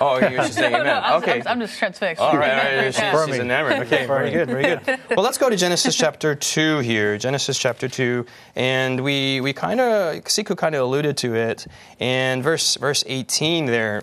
Oh, 0.00 0.18
you're 0.18 0.30
just 0.42 0.54
saying 0.54 0.74
amen. 0.74 1.00
I'm, 1.02 1.22
Okay. 1.22 1.40
I'm, 1.40 1.46
I'm 1.48 1.60
just 1.60 1.78
transfixed. 1.78 2.20
all 2.20 2.36
right, 2.36 2.50
all 2.52 2.76
right. 2.82 2.94
She's, 2.94 3.00
Yeah. 3.02 3.24
she's 3.26 3.38
enamored. 3.38 3.72
Okay, 3.86 4.04
very 4.06 4.30
good, 4.30 4.48
very 4.48 4.62
good. 4.76 4.98
Well, 5.10 5.24
let's 5.24 5.38
go 5.38 5.48
to 5.48 5.56
Genesis 5.56 5.96
chapter 5.96 6.34
2 6.34 6.80
here. 6.80 7.16
Genesis 7.16 7.56
chapter 7.58 7.88
2. 7.88 8.26
And 8.56 9.00
we, 9.02 9.40
we 9.40 9.54
kind 9.54 9.80
of, 9.80 10.24
Siku 10.24 10.54
kind 10.56 10.74
of 10.74 10.82
alluded 10.82 11.16
to 11.18 11.34
it. 11.34 11.66
And 11.98 12.42
verse, 12.42 12.76
verse 12.76 13.04
18 13.06 13.64
there. 13.66 14.02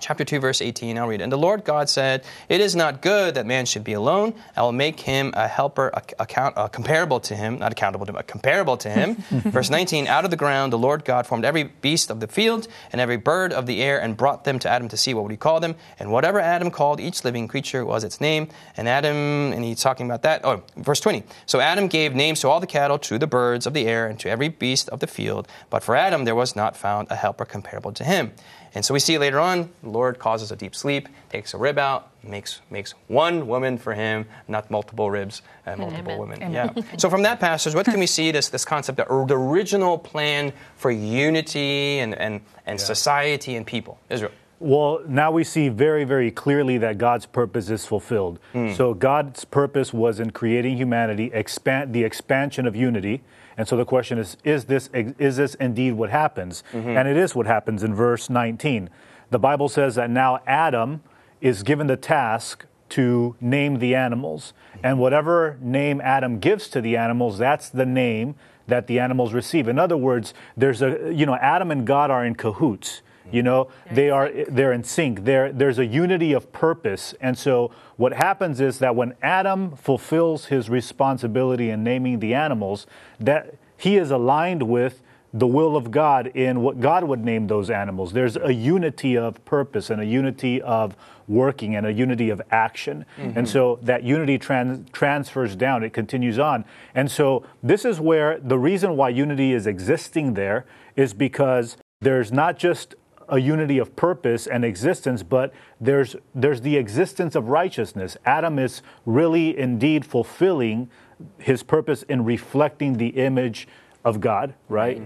Chapter 0.00 0.24
2, 0.24 0.38
verse 0.40 0.62
18, 0.62 0.96
I'll 0.96 1.08
read 1.08 1.20
it. 1.20 1.24
And 1.24 1.32
the 1.32 1.38
Lord 1.38 1.64
God 1.64 1.88
said, 1.88 2.24
It 2.48 2.60
is 2.60 2.76
not 2.76 3.02
good 3.02 3.34
that 3.34 3.46
man 3.46 3.66
should 3.66 3.84
be 3.84 3.94
alone. 3.94 4.34
I 4.56 4.62
will 4.62 4.72
make 4.72 5.00
him 5.00 5.32
a 5.36 5.48
helper 5.48 5.90
ac- 5.96 6.14
account, 6.18 6.56
uh, 6.56 6.68
comparable 6.68 7.20
to 7.20 7.34
him, 7.34 7.58
not 7.58 7.72
accountable 7.72 8.06
to 8.06 8.10
him, 8.10 8.16
but 8.16 8.26
comparable 8.26 8.76
to 8.78 8.90
him. 8.90 9.14
verse 9.30 9.70
19, 9.70 10.06
Out 10.06 10.24
of 10.24 10.30
the 10.30 10.36
ground 10.36 10.72
the 10.72 10.78
Lord 10.78 11.04
God 11.04 11.26
formed 11.26 11.44
every 11.44 11.64
beast 11.64 12.10
of 12.10 12.20
the 12.20 12.26
field 12.26 12.68
and 12.92 13.00
every 13.00 13.16
bird 13.16 13.52
of 13.52 13.66
the 13.66 13.82
air 13.82 14.00
and 14.00 14.16
brought 14.16 14.44
them 14.44 14.58
to 14.60 14.68
Adam 14.68 14.88
to 14.88 14.96
see 14.96 15.14
what 15.14 15.24
would 15.24 15.32
he 15.32 15.36
call 15.36 15.60
them. 15.60 15.74
And 15.98 16.12
whatever 16.12 16.40
Adam 16.40 16.70
called 16.70 17.00
each 17.00 17.24
living 17.24 17.48
creature 17.48 17.84
was 17.84 18.04
its 18.04 18.20
name. 18.20 18.48
And 18.76 18.88
Adam, 18.88 19.52
and 19.52 19.64
he's 19.64 19.80
talking 19.80 20.06
about 20.06 20.22
that. 20.22 20.44
Oh, 20.44 20.62
verse 20.76 21.00
20. 21.00 21.24
So 21.46 21.60
Adam 21.60 21.88
gave 21.88 22.14
names 22.14 22.40
to 22.40 22.48
all 22.48 22.60
the 22.60 22.66
cattle, 22.66 22.98
to 23.00 23.18
the 23.18 23.26
birds 23.26 23.66
of 23.66 23.74
the 23.74 23.86
air, 23.86 24.06
and 24.06 24.18
to 24.20 24.30
every 24.30 24.48
beast 24.48 24.88
of 24.90 25.00
the 25.00 25.06
field. 25.06 25.48
But 25.70 25.82
for 25.82 25.96
Adam 25.96 26.24
there 26.24 26.34
was 26.34 26.54
not 26.54 26.76
found 26.76 27.08
a 27.10 27.16
helper 27.16 27.44
comparable 27.44 27.92
to 27.92 28.04
him. 28.04 28.32
And 28.74 28.84
so 28.84 28.94
we 28.94 29.00
see 29.00 29.18
later 29.18 29.40
on, 29.40 29.70
the 29.82 29.88
Lord 29.88 30.18
causes 30.18 30.52
a 30.52 30.56
deep 30.56 30.74
sleep, 30.74 31.08
takes 31.30 31.54
a 31.54 31.58
rib 31.58 31.78
out, 31.78 32.10
makes 32.22 32.60
makes 32.70 32.92
one 33.06 33.46
woman 33.46 33.78
for 33.78 33.94
him, 33.94 34.26
not 34.46 34.70
multiple 34.70 35.10
ribs 35.10 35.42
uh, 35.66 35.70
and 35.70 35.80
multiple 35.80 36.12
Amen. 36.12 36.18
women. 36.18 36.52
Yeah. 36.52 36.72
So 36.98 37.08
from 37.10 37.22
that 37.22 37.40
passage, 37.40 37.74
what 37.74 37.86
can 37.86 38.00
we 38.00 38.06
see 38.06 38.30
this 38.30 38.48
this 38.48 38.64
concept 38.64 39.00
of 39.00 39.28
the 39.28 39.34
original 39.34 39.98
plan 39.98 40.52
for 40.76 40.90
unity 40.90 41.98
and 41.98 42.14
and, 42.14 42.40
and 42.66 42.80
society 42.80 43.56
and 43.56 43.66
people? 43.66 43.98
Israel. 44.10 44.32
Well, 44.60 45.00
now 45.06 45.30
we 45.30 45.44
see 45.44 45.68
very, 45.68 46.02
very 46.02 46.32
clearly 46.32 46.78
that 46.78 46.98
God's 46.98 47.26
purpose 47.26 47.70
is 47.70 47.86
fulfilled. 47.86 48.40
Hmm. 48.52 48.72
So 48.72 48.92
God's 48.92 49.44
purpose 49.44 49.92
was 49.92 50.18
in 50.18 50.32
creating 50.32 50.76
humanity, 50.76 51.30
expand 51.32 51.94
the 51.94 52.02
expansion 52.02 52.66
of 52.66 52.74
unity. 52.74 53.22
And 53.58 53.66
so 53.66 53.76
the 53.76 53.84
question 53.84 54.18
is: 54.18 54.36
Is 54.44 54.64
this 54.66 54.88
is 54.94 55.36
this 55.36 55.54
indeed 55.56 55.92
what 55.92 56.10
happens? 56.10 56.62
Mm-hmm. 56.72 56.90
And 56.90 57.08
it 57.08 57.16
is 57.16 57.34
what 57.34 57.46
happens 57.46 57.82
in 57.82 57.94
verse 57.94 58.30
19. 58.30 58.88
The 59.30 59.38
Bible 59.38 59.68
says 59.68 59.96
that 59.96 60.08
now 60.08 60.40
Adam 60.46 61.02
is 61.40 61.62
given 61.64 61.88
the 61.88 61.96
task 61.96 62.64
to 62.90 63.36
name 63.40 63.80
the 63.80 63.94
animals, 63.94 64.54
and 64.82 64.98
whatever 64.98 65.58
name 65.60 66.00
Adam 66.00 66.38
gives 66.38 66.68
to 66.68 66.80
the 66.80 66.96
animals, 66.96 67.36
that's 67.36 67.68
the 67.68 67.84
name 67.84 68.36
that 68.68 68.86
the 68.86 68.98
animals 68.98 69.32
receive. 69.34 69.66
In 69.66 69.78
other 69.78 69.96
words, 69.96 70.32
there's 70.56 70.80
a 70.80 71.12
you 71.12 71.26
know 71.26 71.34
Adam 71.34 71.72
and 71.72 71.84
God 71.84 72.10
are 72.10 72.24
in 72.24 72.36
cahoots. 72.36 73.02
You 73.30 73.42
know, 73.42 73.68
they 73.90 74.10
are 74.10 74.30
they're 74.48 74.72
in 74.72 74.84
sync. 74.84 75.24
There 75.24 75.52
there's 75.52 75.78
a 75.78 75.86
unity 75.86 76.32
of 76.32 76.52
purpose. 76.52 77.14
And 77.20 77.38
so 77.38 77.70
what 77.96 78.12
happens 78.12 78.60
is 78.60 78.78
that 78.78 78.96
when 78.96 79.14
Adam 79.22 79.76
fulfills 79.76 80.46
his 80.46 80.70
responsibility 80.70 81.70
in 81.70 81.82
naming 81.82 82.20
the 82.20 82.34
animals, 82.34 82.86
that 83.20 83.54
he 83.76 83.96
is 83.96 84.10
aligned 84.10 84.64
with 84.64 85.02
the 85.32 85.46
will 85.46 85.76
of 85.76 85.90
God 85.90 86.28
in 86.28 86.62
what 86.62 86.80
God 86.80 87.04
would 87.04 87.22
name 87.24 87.48
those 87.48 87.68
animals. 87.68 88.12
There's 88.12 88.36
a 88.36 88.52
unity 88.52 89.16
of 89.16 89.44
purpose 89.44 89.90
and 89.90 90.00
a 90.00 90.06
unity 90.06 90.62
of 90.62 90.96
working 91.26 91.76
and 91.76 91.86
a 91.86 91.92
unity 91.92 92.30
of 92.30 92.40
action. 92.50 93.04
And 93.18 93.46
so 93.46 93.78
that 93.82 94.02
unity 94.02 94.38
trans- 94.38 94.88
transfers 94.90 95.54
down, 95.54 95.84
it 95.84 95.92
continues 95.92 96.38
on. 96.38 96.64
And 96.94 97.10
so 97.10 97.44
this 97.62 97.84
is 97.84 98.00
where 98.00 98.40
the 98.40 98.58
reason 98.58 98.96
why 98.96 99.10
unity 99.10 99.52
is 99.52 99.66
existing 99.66 100.32
there 100.32 100.64
is 100.96 101.12
because 101.12 101.76
there's 102.00 102.32
not 102.32 102.58
just 102.58 102.94
a 103.28 103.38
unity 103.38 103.78
of 103.78 103.94
purpose 103.96 104.46
and 104.46 104.64
existence, 104.64 105.22
but 105.22 105.52
there's 105.80 106.16
there's 106.34 106.60
the 106.62 106.76
existence 106.76 107.34
of 107.34 107.48
righteousness. 107.48 108.16
Adam 108.24 108.58
is 108.58 108.82
really 109.04 109.56
indeed 109.58 110.04
fulfilling 110.04 110.90
his 111.38 111.62
purpose 111.62 112.02
in 112.04 112.24
reflecting 112.24 112.96
the 112.96 113.08
image 113.08 113.68
of 114.04 114.20
God, 114.20 114.54
right? 114.68 115.02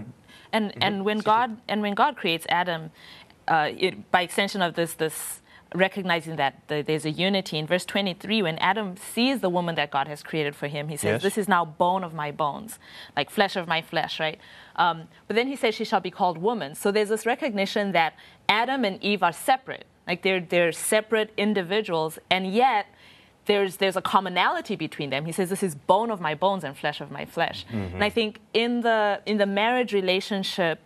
and 0.53 0.71
and 0.81 1.03
when 1.03 1.19
God 1.19 1.57
and 1.67 1.81
when 1.81 1.95
God 1.95 2.15
creates 2.15 2.45
Adam, 2.47 2.91
uh, 3.47 3.71
it, 3.77 4.11
by 4.11 4.21
extension 4.21 4.61
of 4.61 4.75
this 4.75 4.93
this 4.93 5.41
recognizing 5.73 6.35
that 6.37 6.61
the, 6.67 6.81
there's 6.81 7.05
a 7.05 7.11
unity 7.11 7.57
in 7.57 7.65
verse 7.67 7.85
23 7.85 8.41
when 8.41 8.57
Adam 8.59 8.95
sees 8.97 9.41
the 9.41 9.49
woman 9.49 9.75
that 9.75 9.91
God 9.91 10.07
has 10.07 10.21
created 10.23 10.55
for 10.55 10.67
him 10.67 10.87
he 10.87 10.97
says 10.97 11.15
Yes. 11.15 11.23
this 11.23 11.37
is 11.37 11.47
now 11.47 11.65
bone 11.65 12.03
of 12.03 12.13
my 12.13 12.31
bones 12.31 12.79
like 13.15 13.29
flesh 13.29 13.55
of 13.55 13.67
my 13.67 13.81
flesh 13.81 14.19
right 14.19 14.39
um, 14.75 15.07
but 15.27 15.35
then 15.35 15.47
he 15.47 15.55
says 15.55 15.75
she 15.75 15.85
shall 15.85 15.99
be 15.99 16.11
called 16.11 16.37
woman 16.37 16.75
so 16.75 16.91
there's 16.91 17.09
this 17.09 17.25
recognition 17.25 17.91
that 17.91 18.13
Adam 18.49 18.83
and 18.85 19.01
Eve 19.03 19.23
are 19.23 19.33
separate 19.33 19.85
like 20.07 20.21
they're 20.21 20.41
they're 20.41 20.71
separate 20.71 21.31
individuals 21.37 22.19
and 22.29 22.53
yet 22.53 22.85
there's 23.45 23.77
there's 23.77 23.95
a 23.97 24.01
commonality 24.01 24.75
between 24.75 25.09
them. 25.09 25.25
He 25.25 25.31
says, 25.33 25.49
"This 25.49 25.63
is 25.63 25.75
bone 25.75 26.11
of 26.11 26.21
my 26.21 26.33
bones 26.33 26.63
and 26.63 26.77
flesh 26.77 27.01
of 27.01 27.11
my 27.11 27.25
flesh." 27.25 27.65
Mm-hmm. 27.65 27.95
And 27.95 28.03
I 28.03 28.09
think 28.09 28.39
in 28.53 28.81
the 28.81 29.21
in 29.25 29.37
the 29.37 29.45
marriage 29.45 29.91
relationship 29.93 30.79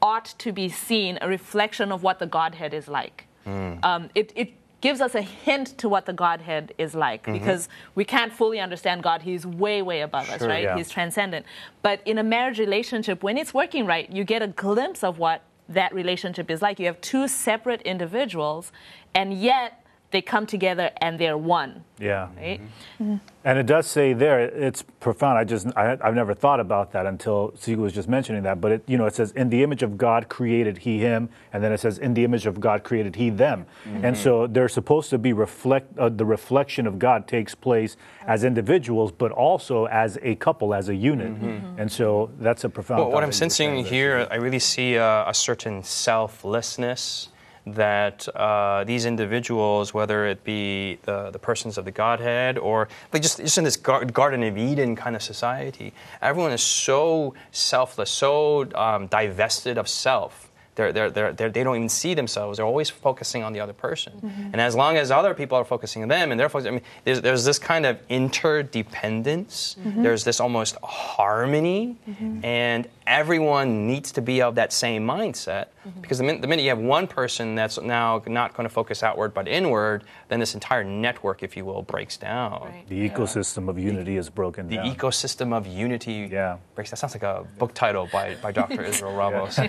ought 0.00 0.24
to 0.38 0.50
be 0.50 0.68
seen 0.68 1.18
a 1.20 1.28
reflection 1.28 1.92
of 1.92 2.02
what 2.02 2.18
the 2.18 2.26
Godhead 2.26 2.72
is 2.72 2.88
like. 2.88 3.26
Mm. 3.46 3.84
Um, 3.84 4.10
it, 4.14 4.32
it 4.36 4.52
gives 4.80 5.00
us 5.00 5.14
a 5.14 5.22
hint 5.22 5.76
to 5.78 5.88
what 5.88 6.06
the 6.06 6.12
Godhead 6.12 6.72
is 6.78 6.94
like 6.94 7.22
Mm-hmm. 7.24 7.32
because 7.34 7.68
we 7.94 8.04
can't 8.04 8.32
fully 8.32 8.60
understand 8.60 9.02
God. 9.02 9.22
He's 9.22 9.44
way, 9.46 9.82
way 9.82 10.00
above 10.00 10.30
us, 10.30 10.40
right? 10.42 10.62
yeah. 10.64 10.76
He's 10.76 10.88
transcendent. 10.90 11.44
But 11.82 12.00
in 12.06 12.18
a 12.18 12.22
marriage 12.22 12.58
relationship, 12.58 13.22
when 13.22 13.36
it's 13.36 13.52
working 13.52 13.84
right, 13.86 14.10
you 14.10 14.24
get 14.24 14.40
a 14.42 14.48
glimpse 14.48 15.04
of 15.04 15.18
what 15.18 15.42
that 15.68 15.94
relationship 15.94 16.50
is 16.50 16.62
like. 16.62 16.78
You 16.80 16.86
have 16.86 17.00
two 17.00 17.28
separate 17.28 17.82
individuals, 17.82 18.72
and 19.14 19.34
yet 19.34 19.79
they 20.10 20.22
come 20.22 20.46
together 20.46 20.90
and 21.00 21.18
they're 21.18 21.38
one, 21.38 21.84
Yeah. 21.98 22.28
right? 22.36 22.60
Mm-hmm. 23.00 23.16
And 23.44 23.58
it 23.58 23.64
does 23.64 23.86
say 23.86 24.12
there, 24.12 24.40
it's 24.40 24.82
profound. 24.98 25.38
I 25.38 25.44
just, 25.44 25.66
I, 25.76 25.96
I've 26.02 26.14
never 26.14 26.34
thought 26.34 26.60
about 26.60 26.92
that 26.92 27.06
until 27.06 27.52
Siku 27.52 27.78
was 27.78 27.92
just 27.92 28.08
mentioning 28.08 28.42
that. 28.42 28.60
But 28.60 28.72
it, 28.72 28.82
you 28.86 28.98
know, 28.98 29.06
it 29.06 29.14
says, 29.14 29.32
"In 29.32 29.48
the 29.48 29.62
image 29.62 29.82
of 29.82 29.96
God 29.96 30.28
created 30.28 30.78
He 30.78 30.98
him," 30.98 31.30
and 31.52 31.64
then 31.64 31.72
it 31.72 31.80
says, 31.80 31.96
"In 31.98 32.12
the 32.12 32.24
image 32.24 32.44
of 32.44 32.60
God 32.60 32.84
created 32.84 33.16
He 33.16 33.30
them." 33.30 33.64
Mm-hmm. 33.86 34.04
And 34.04 34.16
so 34.18 34.46
they're 34.46 34.68
supposed 34.68 35.08
to 35.10 35.18
be 35.18 35.32
reflect. 35.32 35.98
Uh, 35.98 36.10
the 36.10 36.26
reflection 36.26 36.86
of 36.86 36.98
God 36.98 37.26
takes 37.26 37.54
place 37.54 37.96
as 38.26 38.44
individuals, 38.44 39.10
but 39.10 39.32
also 39.32 39.86
as 39.86 40.18
a 40.20 40.34
couple, 40.34 40.74
as 40.74 40.90
a 40.90 40.94
unit. 40.94 41.32
Mm-hmm. 41.32 41.80
And 41.80 41.90
so 41.90 42.30
that's 42.40 42.64
a 42.64 42.68
profound. 42.68 43.00
Well, 43.00 43.10
what 43.10 43.24
I'm 43.24 43.30
that 43.30 43.36
you 43.36 43.44
were 43.46 43.50
sensing 43.50 43.84
here, 43.86 44.28
I 44.30 44.34
really 44.36 44.58
see 44.58 44.96
a, 44.96 45.28
a 45.28 45.32
certain 45.32 45.82
selflessness 45.82 47.30
that 47.74 48.28
uh, 48.34 48.84
these 48.84 49.06
individuals, 49.06 49.94
whether 49.94 50.26
it 50.26 50.44
be 50.44 50.98
the, 51.02 51.30
the 51.30 51.38
persons 51.38 51.78
of 51.78 51.84
the 51.84 51.90
Godhead 51.90 52.58
or 52.58 52.88
like 53.12 53.22
just, 53.22 53.38
just 53.38 53.58
in 53.58 53.64
this 53.64 53.76
gar- 53.76 54.04
Garden 54.04 54.42
of 54.42 54.56
Eden 54.56 54.96
kind 54.96 55.14
of 55.16 55.22
society, 55.22 55.92
everyone 56.22 56.52
is 56.52 56.62
so 56.62 57.34
selfless, 57.50 58.10
so 58.10 58.68
um, 58.74 59.06
divested 59.06 59.78
of 59.78 59.88
self. 59.88 60.48
They're, 60.76 60.92
they're, 60.92 61.10
they're, 61.10 61.32
they're, 61.32 61.50
they 61.50 61.62
don't 61.64 61.76
even 61.76 61.88
see 61.90 62.14
themselves. 62.14 62.56
They're 62.56 62.64
always 62.64 62.88
focusing 62.88 63.42
on 63.42 63.52
the 63.52 63.60
other 63.60 63.74
person. 63.74 64.12
And 64.52 64.60
as 64.60 64.74
long 64.74 64.96
as 64.96 65.10
other 65.10 65.34
people 65.34 65.58
are 65.58 65.64
focusing 65.64 66.02
on 66.02 66.08
them 66.08 66.30
and 66.30 66.40
they're 66.40 66.48
focusing, 66.48 66.68
I 66.68 66.74
mean, 66.76 66.84
there's, 67.04 67.20
there's 67.20 67.44
this 67.44 67.58
kind 67.58 67.84
of 67.84 67.98
interdependence. 68.08 69.76
There's 69.84 70.24
this 70.24 70.40
almost 70.40 70.76
harmony. 70.82 71.96
And 72.42 72.88
everyone 73.10 73.88
needs 73.88 74.12
to 74.12 74.22
be 74.22 74.40
of 74.40 74.54
that 74.54 74.72
same 74.72 75.04
mindset. 75.04 75.66
Mm-hmm. 75.86 76.00
Because 76.00 76.18
the 76.18 76.24
minute, 76.24 76.40
the 76.42 76.46
minute 76.46 76.62
you 76.62 76.68
have 76.68 76.78
one 76.78 77.08
person 77.08 77.56
that's 77.56 77.78
now 77.80 78.22
not 78.26 78.54
going 78.54 78.68
to 78.68 78.72
focus 78.72 79.02
outward 79.02 79.34
but 79.34 79.48
inward, 79.48 80.04
then 80.28 80.38
this 80.38 80.54
entire 80.54 80.84
network, 80.84 81.42
if 81.42 81.56
you 81.56 81.64
will, 81.64 81.82
breaks 81.82 82.16
down. 82.16 82.62
Right. 82.62 82.88
the 82.88 83.08
ecosystem 83.10 83.68
of 83.68 83.78
unity 83.78 84.16
is 84.16 84.30
broken 84.30 84.68
The 84.68 84.76
down. 84.76 84.94
ecosystem 84.94 85.52
of 85.52 85.66
unity 85.66 86.28
Yeah. 86.30 86.58
breaks. 86.76 86.90
That 86.90 86.96
sounds 86.96 87.14
like 87.14 87.24
a 87.24 87.44
book 87.58 87.74
title 87.74 88.08
by, 88.12 88.36
by 88.36 88.52
Dr. 88.52 88.82
Israel 88.92 89.14
Ramos. 89.16 89.58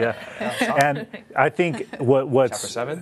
yeah. 0.00 0.14
And 0.82 1.06
I 1.36 1.50
think 1.50 1.94
what, 1.98 2.28
what's 2.28 2.66
seven. 2.70 2.98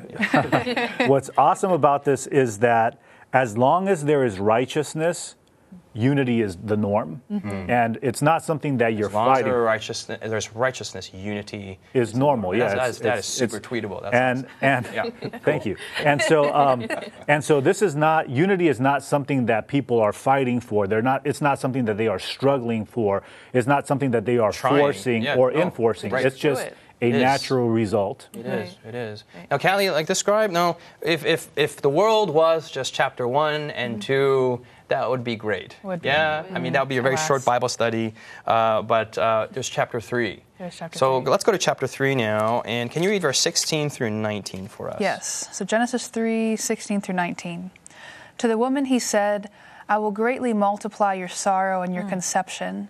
What's 1.06 1.30
awesome 1.38 1.70
about 1.70 2.04
this 2.04 2.26
is 2.26 2.58
that 2.58 3.00
as 3.32 3.56
long 3.56 3.88
as 3.88 4.04
there 4.04 4.24
is 4.24 4.40
righteousness, 4.40 5.36
unity 5.94 6.42
is 6.42 6.56
the 6.64 6.76
norm, 6.76 7.22
and 7.68 7.98
it's 8.02 8.22
not 8.22 8.44
something 8.44 8.76
that 8.78 8.94
you're 8.94 9.08
As 9.08 9.14
long 9.14 9.28
as 9.30 9.36
fighting. 9.38 9.52
there 9.52 9.62
righteousness, 9.62 10.18
there's 10.22 10.54
righteousness, 10.54 11.10
unity. 11.12 11.78
Is 11.94 12.14
normal, 12.14 12.54
yeah. 12.54 12.68
That's- 12.68 12.88
it's- 12.88 12.98
that 13.00 13.18
is 13.18 13.40
it's- 13.42 13.50
super 13.52 13.60
tweetable. 13.60 14.02
That's 14.02 14.14
and 14.14 14.46
and 14.60 14.86
Yeah, 14.94 15.38
thank 15.44 15.66
you. 15.66 15.76
And 16.04 16.22
so 16.22 16.54
um, 16.54 16.86
and 17.28 17.42
so 17.42 17.60
this 17.60 17.82
is 17.82 17.96
not 17.96 18.28
unity 18.30 18.68
is 18.68 18.78
not 18.80 19.02
something 19.02 19.46
that 19.46 19.66
people 19.66 19.98
are 20.00 20.12
fighting 20.12 20.60
for. 20.60 20.86
They're 20.86 21.02
not. 21.02 21.22
It's 21.26 21.40
not 21.40 21.58
something 21.58 21.84
that 21.86 21.96
they 21.96 22.06
are 22.08 22.18
struggling 22.20 22.84
for. 22.86 23.22
It's 23.52 23.66
not 23.66 23.86
something 23.88 24.12
that 24.12 24.24
they 24.24 24.38
are 24.38 24.52
Trying. 24.52 24.78
forcing 24.78 25.22
Yeah, 25.22 25.34
or 25.36 25.50
no, 25.50 25.62
enforcing. 25.62 26.12
right. 26.12 26.24
It's 26.24 26.36
just 26.38 26.62
Do 26.62 26.66
it. 26.68 26.76
a 27.00 27.06
It 27.08 27.14
is. 27.16 27.22
natural 27.22 27.68
result. 27.70 28.28
It 28.34 28.46
is. 28.46 28.76
It 28.86 28.94
is. 28.94 29.24
Now, 29.50 29.58
Callie, 29.58 29.90
like 29.90 30.06
describe. 30.06 30.50
No, 30.50 30.76
if 31.02 31.24
if 31.24 31.48
if 31.56 31.80
the 31.82 31.90
world 31.90 32.30
was 32.30 32.70
just 32.70 32.94
chapter 32.94 33.26
one 33.26 33.70
and 33.72 34.00
two, 34.02 34.60
that 34.88 35.08
would 35.08 35.24
be 35.24 35.36
great. 35.36 35.76
Would 35.82 36.02
be. 36.02 36.08
yeah, 36.08 36.44
I 36.52 36.58
mean 36.58 36.72
that 36.72 36.80
would 36.80 36.88
be 36.88 36.96
a 36.96 37.02
very 37.02 37.14
Alas. 37.14 37.26
short 37.26 37.44
Bible 37.44 37.68
study. 37.68 38.14
Uh, 38.46 38.82
but 38.82 39.16
uh, 39.16 39.48
there's 39.50 39.68
chapter 39.68 40.00
three. 40.00 40.42
There's 40.58 40.76
chapter 40.76 40.98
so 40.98 41.20
three. 41.20 41.30
let's 41.30 41.44
go 41.44 41.52
to 41.52 41.58
chapter 41.58 41.86
three 41.86 42.14
now, 42.14 42.62
and 42.62 42.90
can 42.90 43.02
you 43.02 43.10
read 43.10 43.22
verse 43.22 43.38
16 43.40 43.90
through 43.90 44.10
19 44.10 44.68
for 44.68 44.90
us? 44.90 45.00
Yes. 45.00 45.48
So 45.52 45.64
Genesis 45.64 46.08
3 46.08 46.56
16 46.56 47.00
through 47.00 47.14
19. 47.14 47.70
To 48.38 48.48
the 48.48 48.58
woman 48.58 48.86
he 48.86 48.98
said, 48.98 49.50
I 49.88 49.98
will 49.98 50.10
greatly 50.10 50.52
multiply 50.52 51.14
your 51.14 51.28
sorrow 51.28 51.82
and 51.82 51.94
your 51.94 52.04
conception. 52.04 52.88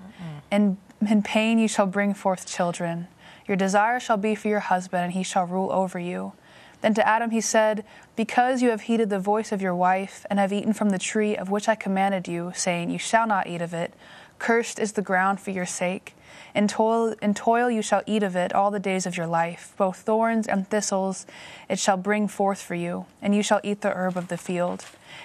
In, 0.50 0.78
in 1.00 1.23
pain 1.23 1.59
you 1.59 1.69
shall 1.69 1.87
bring 1.87 2.12
forth 2.12 2.47
children. 2.47 3.09
Your 3.47 3.57
desire 3.57 3.99
shall 3.99 4.17
be 4.17 4.35
for 4.35 4.49
your 4.49 4.61
husband, 4.61 5.05
and 5.05 5.12
he 5.12 5.23
shall 5.23 5.47
rule 5.47 5.73
over 5.73 5.99
you. 5.99 6.33
Then 6.80 6.94
to 6.94 7.06
Adam 7.06 7.30
he 7.30 7.40
said, 7.40 7.85
Because 8.16 8.62
you 8.62 8.70
have 8.70 8.82
heeded 8.82 9.11
the 9.11 9.18
voice 9.18 9.52
of 9.52 9.62
your 9.62 9.75
wife, 9.75 10.25
and 10.30 10.38
have 10.38 10.52
eaten 10.52 10.73
from 10.73 10.90
the 10.90 10.99
tree 10.99 11.37
of 11.37 11.50
which 11.50 11.68
I 11.68 11.75
commanded 11.75 12.28
you, 12.28 12.52
saying, 12.54 12.90
You 12.90 12.99
shall 12.99 13.26
not 13.26 13.47
eat 13.47 13.62
of 13.62 13.75
it, 13.75 13.92
cursed 14.38 14.78
is 14.78 14.92
the 14.92 15.02
ground 15.02 15.40
for 15.40 15.50
your 15.50 15.66
sake. 15.66 16.14
In 16.54 16.68
toil, 16.68 17.14
in 17.20 17.35
toil 17.35 17.70
you 17.70 17.82
shall 17.82 18.02
eat 18.06 18.23
of 18.23 18.37
it 18.37 18.54
all 18.54 18.70
the 18.70 18.80
days 18.80 19.06
of 19.06 19.16
your 19.16 19.26
life. 19.26 19.75
Both 19.76 19.99
thorns 19.99 20.47
and 20.47 20.68
thistles 20.68 21.26
it 21.68 21.78
shall 21.78 21.97
bring 21.97 22.28
forth 22.28 22.61
for 22.61 22.75
you, 22.75 23.06
and 23.20 23.35
you 23.35 23.42
shall 23.42 23.61
eat 23.62 23.80
the 23.80 23.92
herb 23.92 24.16
of 24.16 24.28
the 24.28 24.38
field. 24.38 24.85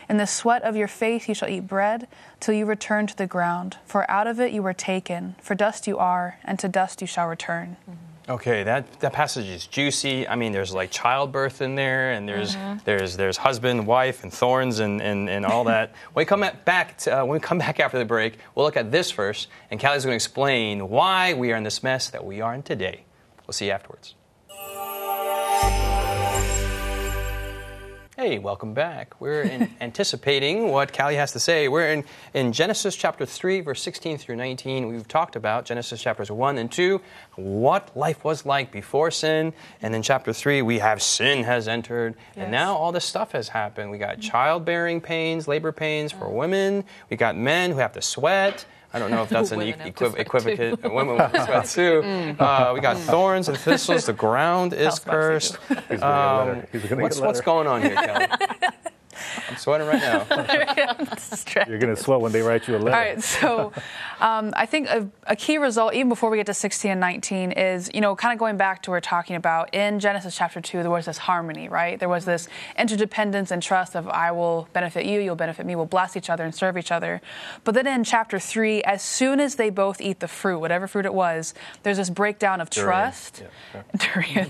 In 0.09 0.17
the 0.17 0.27
sweat 0.27 0.63
of 0.63 0.75
your 0.75 0.87
face 0.87 1.27
you 1.27 1.35
shall 1.35 1.49
eat 1.49 1.67
bread, 1.67 2.07
till 2.39 2.53
you 2.53 2.65
return 2.65 3.07
to 3.07 3.15
the 3.15 3.27
ground. 3.27 3.77
For 3.85 4.09
out 4.09 4.27
of 4.27 4.39
it 4.39 4.51
you 4.51 4.63
were 4.63 4.73
taken, 4.73 5.35
for 5.41 5.55
dust 5.55 5.87
you 5.87 5.97
are, 5.97 6.39
and 6.43 6.59
to 6.59 6.67
dust 6.67 7.01
you 7.01 7.07
shall 7.07 7.27
return. 7.27 7.77
Mm-hmm. 7.89 8.12
Okay, 8.29 8.63
that, 8.63 8.99
that 9.01 9.11
passage 9.11 9.47
is 9.47 9.67
juicy. 9.67 10.25
I 10.27 10.35
mean, 10.35 10.53
there's 10.53 10.73
like 10.73 10.91
childbirth 10.91 11.61
in 11.61 11.75
there, 11.75 12.11
and 12.11 12.27
there's 12.27 12.55
Mm-hmm. 12.55 12.79
there's 12.85 13.17
there's 13.17 13.37
husband, 13.37 13.85
wife, 13.85 14.23
and 14.23 14.31
thorns, 14.31 14.79
and, 14.79 15.01
and, 15.01 15.29
and 15.29 15.45
all 15.45 15.65
that. 15.65 15.91
when 16.13 16.21
we 16.21 16.25
come 16.25 16.45
back 16.65 16.97
to, 16.99 17.19
uh, 17.21 17.25
when 17.25 17.33
we 17.33 17.39
come 17.41 17.57
back 17.57 17.79
after 17.79 17.97
the 17.97 18.05
break, 18.05 18.37
we'll 18.55 18.65
look 18.65 18.77
at 18.77 18.91
this 18.91 19.11
verse, 19.11 19.47
and 19.69 19.79
Callie's 19.79 20.05
going 20.05 20.13
to 20.13 20.15
explain 20.15 20.89
why 20.89 21.33
we 21.33 21.51
are 21.51 21.55
in 21.57 21.63
this 21.63 21.83
mess 21.83 22.09
that 22.11 22.23
we 22.23 22.39
are 22.39 22.53
in 22.53 22.63
today. 22.63 23.03
We'll 23.45 23.53
see 23.53 23.65
you 23.65 23.71
afterwards. 23.71 24.15
Hey, 28.15 28.37
welcome 28.37 28.75
back. 28.75 29.19
We're 29.19 29.41
in 29.41 29.71
anticipating 29.81 30.69
what 30.69 30.95
Callie 30.95 31.15
has 31.15 31.31
to 31.31 31.39
say. 31.39 31.67
We're 31.67 31.91
in, 31.91 32.05
in 32.35 32.53
Genesis 32.53 32.95
chapter 32.95 33.25
3, 33.25 33.61
verse 33.61 33.81
16 33.81 34.19
through 34.19 34.35
19. 34.35 34.87
We've 34.87 35.07
talked 35.07 35.35
about 35.35 35.65
Genesis 35.65 35.99
chapters 35.99 36.29
1 36.29 36.59
and 36.59 36.71
2, 36.71 37.01
what 37.37 37.89
life 37.97 38.23
was 38.23 38.45
like 38.45 38.71
before 38.71 39.09
sin. 39.09 39.51
And 39.81 39.95
in 39.95 40.03
chapter 40.03 40.31
3, 40.31 40.61
we 40.61 40.77
have 40.77 41.01
sin 41.01 41.43
has 41.45 41.67
entered. 41.67 42.13
And 42.35 42.51
now 42.51 42.75
all 42.75 42.91
this 42.91 43.03
stuff 43.03 43.31
has 43.31 43.49
happened. 43.49 43.89
We 43.89 43.97
got 43.97 44.19
mm-hmm. 44.19 44.29
childbearing 44.29 45.01
pains, 45.01 45.47
labor 45.47 45.71
pains 45.71 46.11
for 46.11 46.29
women. 46.29 46.83
We 47.09 47.17
got 47.17 47.35
men 47.35 47.71
who 47.71 47.77
have 47.77 47.93
to 47.93 48.01
sweat. 48.03 48.67
I 48.93 48.99
don't 48.99 49.09
know 49.11 49.23
if 49.23 49.29
that's 49.29 49.51
an 49.51 49.57
Women 49.57 49.73
e- 49.73 49.77
have 49.83 49.95
to 49.95 50.05
equiv- 50.05 50.19
equivocate. 50.19 50.83
Women 50.83 51.17
have 51.17 51.33
to 51.33 51.45
sweat 51.45 51.65
too. 51.65 52.35
Uh, 52.39 52.71
we 52.75 52.79
got 52.79 52.97
thorns 52.97 53.49
and 53.49 53.57
thistles. 53.57 54.05
The 54.05 54.13
ground 54.13 54.73
is 54.73 54.85
House 54.85 54.99
box, 54.99 55.13
you 55.13 55.19
cursed. 55.19 55.57
He's 55.67 55.77
gonna 55.77 55.87
get 55.89 56.01
a 56.01 56.05
Um. 56.05 56.63
He's 56.71 56.91
What's, 56.91 57.19
what's 57.19 57.41
going 57.41 57.67
on 57.67 57.81
here, 57.81 57.95
Kelly? 57.95 58.27
I'm 59.53 59.59
sweating 59.59 59.87
right 59.87 60.01
now. 60.01 60.25
You're 61.67 61.77
going 61.77 61.95
to 61.95 62.01
sweat 62.01 62.19
when 62.19 62.31
they 62.31 62.41
write 62.41 62.67
you 62.67 62.75
a 62.75 62.77
letter. 62.77 62.95
All 62.95 63.03
right, 63.03 63.23
so 63.23 63.71
um, 64.19 64.51
I 64.55 64.65
think 64.65 64.87
a, 64.87 65.07
a 65.27 65.35
key 65.35 65.59
result, 65.59 65.93
even 65.93 66.09
before 66.09 66.31
we 66.31 66.37
get 66.37 66.47
to 66.47 66.53
16 66.53 66.91
and 66.91 66.99
19, 66.99 67.51
is, 67.51 67.91
you 67.93 68.01
know, 68.01 68.15
kind 68.15 68.33
of 68.33 68.39
going 68.39 68.57
back 68.57 68.81
to 68.83 68.89
what 68.89 68.95
we're 68.95 69.01
talking 69.01 69.35
about 69.35 69.73
in 69.73 69.99
Genesis 69.99 70.35
chapter 70.35 70.59
2, 70.59 70.81
there 70.81 70.89
was 70.89 71.05
this 71.05 71.19
harmony, 71.19 71.69
right? 71.69 71.99
There 71.99 72.09
was 72.09 72.25
this 72.25 72.47
interdependence 72.77 73.51
and 73.51 73.61
trust 73.61 73.95
of 73.95 74.07
I 74.07 74.31
will 74.31 74.67
benefit 74.73 75.05
you, 75.05 75.19
you'll 75.19 75.35
benefit 75.35 75.65
me, 75.65 75.75
we'll 75.75 75.85
bless 75.85 76.17
each 76.17 76.29
other 76.29 76.43
and 76.43 76.53
serve 76.55 76.77
each 76.77 76.91
other. 76.91 77.21
But 77.63 77.75
then 77.75 77.85
in 77.85 78.03
chapter 78.03 78.39
3, 78.39 78.81
as 78.83 79.03
soon 79.03 79.39
as 79.39 79.55
they 79.55 79.69
both 79.69 80.01
eat 80.01 80.19
the 80.19 80.27
fruit, 80.27 80.59
whatever 80.59 80.87
fruit 80.87 81.05
it 81.05 81.13
was, 81.13 81.53
there's 81.83 81.97
this 81.97 82.09
breakdown 82.09 82.59
of 82.59 82.69
trust. 82.69 83.43
Durian. 83.97 84.49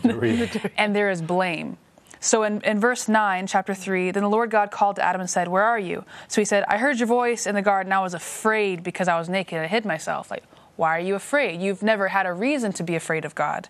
and 0.78 0.96
there 0.96 1.10
is 1.10 1.22
blame. 1.22 1.78
So 2.24 2.44
in, 2.44 2.62
in 2.62 2.80
verse 2.80 3.10
9, 3.10 3.48
chapter 3.48 3.74
3, 3.74 4.12
then 4.12 4.24
the 4.24 4.30
Lord 4.30 4.50
God 4.50 4.72
called 4.72 4.96
to 4.96 5.04
Adam 5.04 5.20
and 5.20 5.30
said, 5.30 5.50
Where 5.50 5.64
are 5.64 5.80
you? 5.80 6.06
So 6.30 6.40
he 6.40 6.46
said, 6.46 6.64
I 6.70 6.78
heard 6.78 6.98
your 6.98 7.08
voice 7.08 7.46
in 7.46 7.54
the 7.54 7.62
garden. 7.62 7.92
I 7.92 8.00
was 8.00 8.14
afraid 8.14 8.82
because 8.82 9.08
I 9.10 9.20
was 9.20 9.28
naked 9.28 9.56
and 9.56 9.66
I 9.66 9.68
hid 9.68 9.86
myself. 9.86 10.32
Like, 10.32 10.44
why 10.76 10.98
are 10.98 11.02
you 11.02 11.14
afraid? 11.14 11.62
You've 11.62 11.84
never 11.84 12.08
had 12.08 12.26
a 12.26 12.34
reason 12.34 12.72
to 12.74 12.84
be 12.84 12.96
afraid 12.96 13.26
of 13.26 13.36
God. 13.36 13.68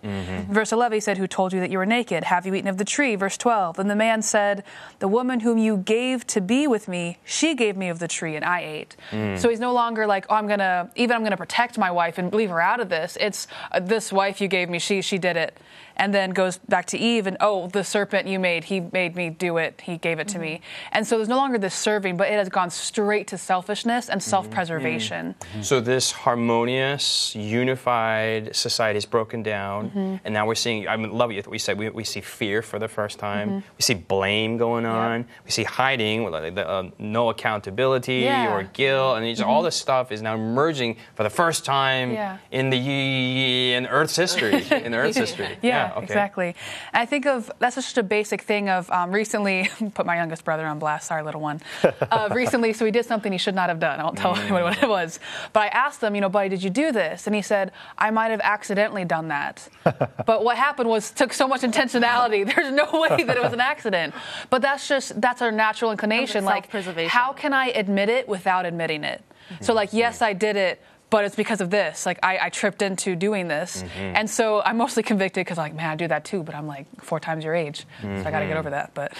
Verse 0.48 0.72
11, 0.72 0.96
he 0.96 1.00
said, 1.00 1.18
Who 1.18 1.26
told 1.26 1.52
you 1.52 1.60
that 1.60 1.70
you 1.70 1.76
were 1.78 1.84
naked? 1.84 2.24
Have 2.24 2.46
you 2.46 2.54
eaten 2.54 2.68
of 2.68 2.78
the 2.78 2.84
tree? 2.84 3.14
Verse 3.16 3.36
12, 3.36 3.76
then 3.76 3.88
the 3.88 3.96
man 3.96 4.22
said, 4.22 4.64
The 5.00 5.08
woman 5.08 5.40
whom 5.40 5.58
you 5.58 5.76
gave 5.76 6.26
to 6.28 6.40
be 6.40 6.66
with 6.66 6.88
me, 6.88 7.18
she 7.24 7.54
gave 7.54 7.76
me 7.76 7.88
of 7.88 7.98
the 7.98 8.08
tree 8.08 8.36
and 8.36 8.44
I 8.44 8.60
ate. 8.62 8.96
So 9.38 9.50
he's 9.50 9.60
no 9.60 9.74
longer 9.74 10.06
like, 10.06 10.24
Oh, 10.30 10.34
I'm 10.36 10.46
going 10.46 10.60
to, 10.60 10.88
even 10.94 11.14
I'm 11.14 11.22
going 11.22 11.32
to 11.32 11.36
protect 11.36 11.76
my 11.76 11.90
wife 11.90 12.16
and 12.16 12.32
leave 12.32 12.50
her 12.50 12.60
out 12.60 12.80
of 12.80 12.88
this. 12.88 13.18
It's 13.20 13.48
uh, 13.72 13.80
this 13.80 14.10
wife 14.12 14.40
you 14.40 14.48
gave 14.48 14.70
me, 14.70 14.78
she, 14.78 15.02
she 15.02 15.18
did 15.18 15.36
it. 15.36 15.58
And 15.96 16.12
then 16.12 16.30
goes 16.30 16.58
back 16.58 16.86
to 16.86 16.98
Eve 16.98 17.26
and 17.26 17.36
oh, 17.40 17.68
the 17.68 17.84
serpent 17.84 18.26
you 18.26 18.38
made, 18.38 18.64
he 18.64 18.80
made 18.80 19.14
me 19.16 19.30
do 19.30 19.56
it, 19.58 19.80
he 19.84 19.96
gave 19.96 20.18
it 20.18 20.28
to 20.28 20.38
me. 20.38 20.60
And 20.92 21.06
so 21.06 21.16
there's 21.16 21.28
no 21.28 21.36
longer 21.36 21.58
this 21.58 21.74
serving, 21.74 22.16
but 22.16 22.28
it 22.28 22.32
has 22.34 22.48
gone 22.48 22.70
straight 22.70 23.26
to 23.28 23.38
selfishness 23.38 24.08
and 24.08 24.22
self-preservation. 24.22 25.34
So 25.62 25.80
this 25.80 26.10
harmonious, 26.12 27.34
unified 27.36 28.54
society 28.54 28.98
is 28.98 29.06
broken 29.06 29.42
down, 29.42 29.74
Mm-hmm. 29.84 30.16
and 30.24 30.32
now 30.34 30.46
we're 30.46 30.54
seeing. 30.54 30.88
I 30.88 30.96
mean, 30.96 31.12
love 31.12 31.30
what 31.32 31.46
we 31.48 31.58
said. 31.58 31.78
We, 31.78 31.88
we 31.90 32.04
see 32.04 32.20
fear 32.20 32.62
for 32.62 32.78
the 32.78 32.88
first 32.88 33.18
time. 33.18 33.48
Mm-hmm. 33.48 33.68
We 33.78 33.82
see 33.82 33.94
blame 33.94 34.56
going 34.56 34.86
on. 34.86 35.26
We 35.44 35.50
see 35.50 35.64
hiding, 35.64 36.30
like 36.30 36.54
the, 36.54 36.66
uh, 36.68 36.90
no 36.98 37.28
accountability 37.30 38.20
Yeah. 38.20 38.46
Mm-hmm. 38.46 38.54
or 38.54 38.62
guilt, 38.72 39.16
and 39.16 39.24
these, 39.26 39.40
all 39.40 39.62
this 39.62 39.76
stuff 39.76 40.10
is 40.12 40.22
now 40.22 40.34
emerging 40.34 40.96
for 41.14 41.22
the 41.22 41.30
first 41.30 41.64
time 41.64 42.12
Yeah. 42.12 42.38
in 42.50 42.70
the 42.70 43.74
in 43.74 43.86
Earth's 43.86 44.16
history. 44.16 44.64
In 44.70 44.94
Earth's 44.94 45.16
history. 45.24 45.56
Yeah, 45.62 45.83
okay. 45.92 46.04
exactly. 46.04 46.56
And 46.92 47.02
I 47.02 47.06
think 47.06 47.26
of 47.26 47.50
that's 47.58 47.76
just 47.76 47.98
a 47.98 48.02
basic 48.02 48.42
thing 48.42 48.68
of 48.68 48.90
um, 48.90 49.10
recently 49.12 49.68
put 49.94 50.06
my 50.06 50.16
youngest 50.16 50.44
brother 50.44 50.66
on 50.66 50.78
blast. 50.78 51.08
Sorry, 51.08 51.22
little 51.22 51.40
one. 51.40 51.60
Uh, 51.82 52.28
recently, 52.34 52.72
so 52.72 52.84
he 52.84 52.90
did 52.90 53.04
something 53.04 53.32
he 53.32 53.38
should 53.38 53.54
not 53.54 53.68
have 53.68 53.80
done. 53.80 54.00
I 54.00 54.04
won't 54.04 54.18
tell 54.18 54.36
anyone 54.36 54.62
what 54.62 54.82
it 54.82 54.88
was. 54.88 55.20
But 55.52 55.60
I 55.60 55.66
asked 55.68 56.02
him, 56.02 56.14
you 56.14 56.20
know, 56.20 56.28
buddy, 56.28 56.48
did 56.48 56.62
you 56.62 56.70
do 56.70 56.92
this? 56.92 57.26
And 57.26 57.34
he 57.34 57.42
said, 57.42 57.72
I 57.98 58.10
might 58.10 58.30
have 58.30 58.40
accidentally 58.42 59.04
done 59.04 59.28
that. 59.28 59.68
but 60.26 60.44
what 60.44 60.56
happened 60.56 60.88
was 60.88 61.10
took 61.10 61.32
so 61.32 61.46
much 61.46 61.62
intentionality. 61.62 62.44
There's 62.54 62.72
no 62.72 62.88
way 62.92 63.22
that 63.24 63.36
it 63.36 63.42
was 63.42 63.52
an 63.52 63.60
accident. 63.60 64.14
But 64.50 64.62
that's 64.62 64.88
just 64.88 65.20
that's 65.20 65.42
our 65.42 65.52
natural 65.52 65.90
inclination. 65.90 66.44
Like, 66.44 66.64
self-preservation. 66.64 67.10
how 67.10 67.32
can 67.32 67.52
I 67.52 67.66
admit 67.68 68.08
it 68.08 68.28
without 68.28 68.66
admitting 68.66 69.04
it? 69.04 69.22
So, 69.60 69.74
like, 69.74 69.92
yes, 69.92 70.22
I 70.22 70.32
did 70.32 70.56
it 70.56 70.80
but 71.10 71.24
it's 71.24 71.36
because 71.36 71.60
of 71.60 71.70
this. 71.70 72.06
Like 72.06 72.18
I, 72.22 72.38
I 72.42 72.48
tripped 72.48 72.82
into 72.82 73.14
doing 73.16 73.48
this, 73.48 73.84
and 73.96 74.28
so 74.28 74.62
I'm 74.62 74.76
mostly 74.76 75.02
convicted 75.02 75.44
because 75.44 75.58
like, 75.58 75.74
man, 75.74 75.90
I 75.90 75.96
do 75.96 76.08
that 76.08 76.24
too. 76.24 76.42
But 76.42 76.54
I'm 76.54 76.66
like 76.66 76.86
four 77.00 77.20
times 77.20 77.44
your 77.44 77.54
age, 77.54 77.86
so 78.02 78.08
I 78.08 78.30
got 78.30 78.40
to 78.40 78.46
get 78.46 78.56
over 78.56 78.70
that. 78.70 78.92
But 78.94 79.12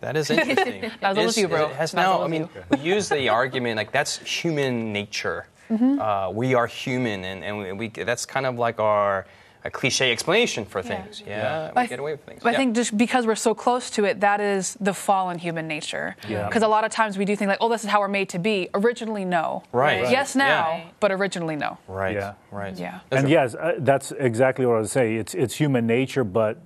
That 0.00 0.16
is 0.16 0.30
interesting. 0.30 0.90
Not 1.02 1.16
as 1.16 1.18
old 1.18 1.36
you, 1.36 1.48
bro. 1.48 1.68
It 1.68 1.76
has 1.76 1.94
now. 1.94 2.22
I 2.22 2.28
mean, 2.28 2.48
we 2.70 2.78
use 2.78 3.08
the 3.08 3.28
argument 3.28 3.76
like 3.76 3.92
that's 3.92 4.18
human 4.18 4.92
nature. 4.92 5.46
Mm-hmm. 5.70 6.00
Uh, 6.00 6.30
we 6.30 6.54
are 6.54 6.66
human, 6.66 7.24
and, 7.24 7.44
and 7.44 7.58
we, 7.58 7.72
we 7.72 7.88
that's 7.88 8.26
kind 8.26 8.44
of 8.44 8.58
like 8.58 8.80
our 8.80 9.26
a 9.64 9.70
cliche 9.70 10.10
explanation 10.12 10.64
for 10.64 10.78
Yeah. 10.80 10.84
things. 11.02 11.22
Yeah, 11.26 11.70
I 11.76 11.82
we 11.82 11.88
get 11.88 11.98
away 11.98 12.12
with 12.12 12.24
things. 12.24 12.42
But 12.42 12.54
I 12.54 12.56
think 12.56 12.74
just 12.74 12.96
because 12.96 13.26
we're 13.26 13.34
so 13.34 13.54
close 13.54 13.90
to 13.90 14.04
it, 14.04 14.20
that 14.20 14.40
is 14.40 14.76
the 14.80 14.94
fallen 14.94 15.38
human 15.38 15.66
nature. 15.68 16.16
Yeah. 16.28 16.46
Because 16.46 16.62
a 16.62 16.68
lot 16.68 16.84
of 16.84 16.90
times 16.90 17.18
we 17.18 17.24
do 17.24 17.36
think 17.36 17.48
like, 17.48 17.58
oh, 17.60 17.68
this 17.68 17.84
is 17.84 17.90
how 17.90 18.00
we're 18.00 18.08
made 18.08 18.28
to 18.30 18.38
be. 18.38 18.68
Originally, 18.74 19.24
no. 19.24 19.62
Right. 19.72 20.02
Right. 20.02 20.10
Yes, 20.10 20.34
now, 20.34 20.76
Yeah. 20.76 20.84
but 21.00 21.12
originally, 21.12 21.56
no. 21.56 21.78
right, 21.88 22.14
Yeah. 22.16 22.32
right. 22.50 22.74
Yeah. 22.76 23.00
And 23.10 23.28
yes, 23.28 23.54
uh, 23.54 23.74
that's 23.78 24.12
exactly 24.12 24.64
what 24.66 24.76
I 24.76 24.80
was 24.80 24.92
saying. 24.92 25.16
It's 25.18 25.34
it's 25.34 25.54
human 25.56 25.86
nature, 25.86 26.24
but 26.24 26.58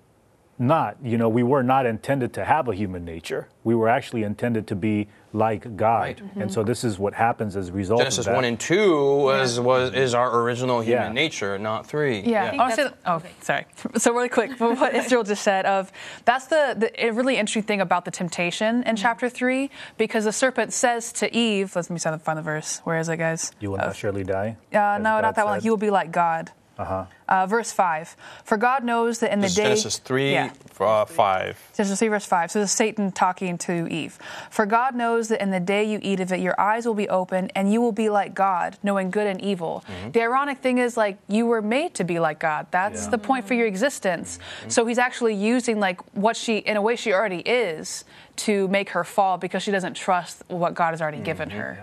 not. 0.59 0.97
You 1.03 1.19
know, 1.19 1.29
we 1.29 1.43
were 1.43 1.63
not 1.63 1.87
intended 1.87 2.33
to 2.35 2.45
have 2.45 2.69
a 2.69 2.75
human 2.75 3.05
nature. 3.05 3.49
We 3.65 3.75
were 3.75 3.89
actually 3.89 4.23
intended 4.23 4.67
to 4.69 4.77
be 4.77 5.09
like 5.35 5.77
God. 5.77 6.01
Right. 6.01 6.23
And 6.37 6.51
so 6.53 6.63
this 6.63 6.85
is 6.85 6.99
what 6.99 7.13
happens 7.13 7.57
as 7.57 7.69
a 7.69 7.73
result 7.73 8.01
Genesis 8.01 8.21
of 8.21 8.25
that. 8.27 8.35
one 8.37 8.45
and 8.45 8.59
two 8.59 9.17
was 9.17 9.59
was 9.59 9.93
is 9.93 10.15
our 10.15 10.41
original 10.41 10.81
human 10.81 11.09
Yeah. 11.09 11.13
nature, 11.13 11.59
not 11.59 11.87
three. 11.87 12.21
Yeah. 12.21 12.51
think 12.51 12.55
I 12.61 12.65
wanna 12.65 12.77
say 12.77 12.83
that's- 12.85 12.99
that- 13.05 13.23
oh, 13.25 13.29
sorry. 13.41 13.67
So 13.99 14.13
really 14.15 14.29
quick, 14.29 14.53
what 14.61 14.95
Israel 14.95 15.25
just 15.25 15.43
said 15.43 15.67
of 15.67 15.91
that's 16.25 16.47
the, 16.47 16.77
the 16.79 17.11
really 17.13 17.37
interesting 17.37 17.65
thing 17.65 17.81
about 17.81 18.05
the 18.05 18.11
temptation 18.13 18.85
in 18.85 18.95
chapter 18.97 19.29
three 19.29 19.71
because 19.99 20.23
the 20.25 20.33
serpent 20.33 20.73
says 20.73 21.13
to 21.15 21.35
Eve, 21.37 21.75
let 21.75 21.91
me 21.91 21.99
find 21.99 22.39
the 22.39 22.43
verse. 22.43 22.81
Where 22.85 22.99
is 22.99 23.09
it, 23.09 23.17
guys? 23.17 23.51
You 23.61 23.71
will 23.73 23.81
Uh, 23.81 23.87
not 23.87 23.97
surely 23.97 24.23
die. 24.25 24.57
Uh, 24.73 24.77
no, 24.99 25.03
God 25.03 25.23
not 25.23 25.35
that 25.35 25.47
one. 25.47 25.59
said. 25.61 25.65
You 25.65 25.73
will 25.73 25.79
be 25.79 25.91
like 25.91 26.13
God. 26.13 26.53
Uh-huh. 26.79 27.05
Uh, 27.29 27.47
verse 27.47 27.73
5. 27.73 28.17
For 28.45 28.57
God 28.57 28.85
knows 28.85 29.21
that 29.21 29.33
in 29.33 29.41
This 29.41 29.55
the 29.55 29.63
day. 29.63 29.69
Genesis 29.69 29.99
three, 29.99 30.33
Yeah. 30.33 30.51
uh, 30.81 31.05
five. 31.05 31.59
Genesis 31.75 31.99
3, 32.01 32.09
verse 32.09 32.27
5. 32.27 32.51
So 32.51 32.61
this 32.61 32.71
is 32.71 32.77
Satan 32.77 33.13
talking 33.13 33.57
to 33.59 33.87
Eve. 33.89 34.19
For 34.51 34.67
God 34.67 34.95
knows 34.95 35.29
that 35.29 35.41
in 35.41 35.51
the 35.51 35.61
day 35.61 35.85
you 35.85 35.99
eat 36.03 36.21
of 36.21 36.33
it, 36.33 36.41
your 36.41 36.59
eyes 36.61 36.85
will 36.87 36.95
be 36.95 37.09
open 37.09 37.51
and 37.55 37.73
you 37.73 37.81
will 37.81 37.93
be 37.93 38.11
like 38.11 38.35
God, 38.35 38.77
knowing 38.83 39.11
good 39.11 39.27
and 39.27 39.41
evil. 39.41 39.85
The 40.13 40.21
ironic 40.23 40.59
thing 40.59 40.79
is, 40.79 40.97
like, 40.97 41.17
you 41.29 41.47
were 41.47 41.63
made 41.63 41.95
to 41.95 42.05
be 42.05 42.19
like 42.19 42.41
God. 42.41 42.67
That's 42.71 43.05
Yeah. 43.05 43.11
the 43.11 43.19
point 43.19 43.47
for 43.47 43.55
your 43.55 43.67
existence. 43.67 44.39
So 44.69 44.85
he's 44.85 44.99
actually 44.99 45.35
using, 45.35 45.81
like, 45.81 46.01
what 46.15 46.37
she, 46.37 46.59
in 46.59 46.77
a 46.77 46.83
way, 46.83 46.97
she 46.97 47.13
already 47.13 47.41
is 47.41 48.05
to 48.37 48.67
make 48.69 48.91
her 48.91 49.05
fall 49.05 49.39
because 49.39 49.63
she 49.63 49.71
doesn't 49.71 49.95
trust 49.95 50.43
what 50.49 50.75
God 50.75 50.91
has 50.91 51.01
already 51.01 51.21
given 51.21 51.51
her. 51.51 51.79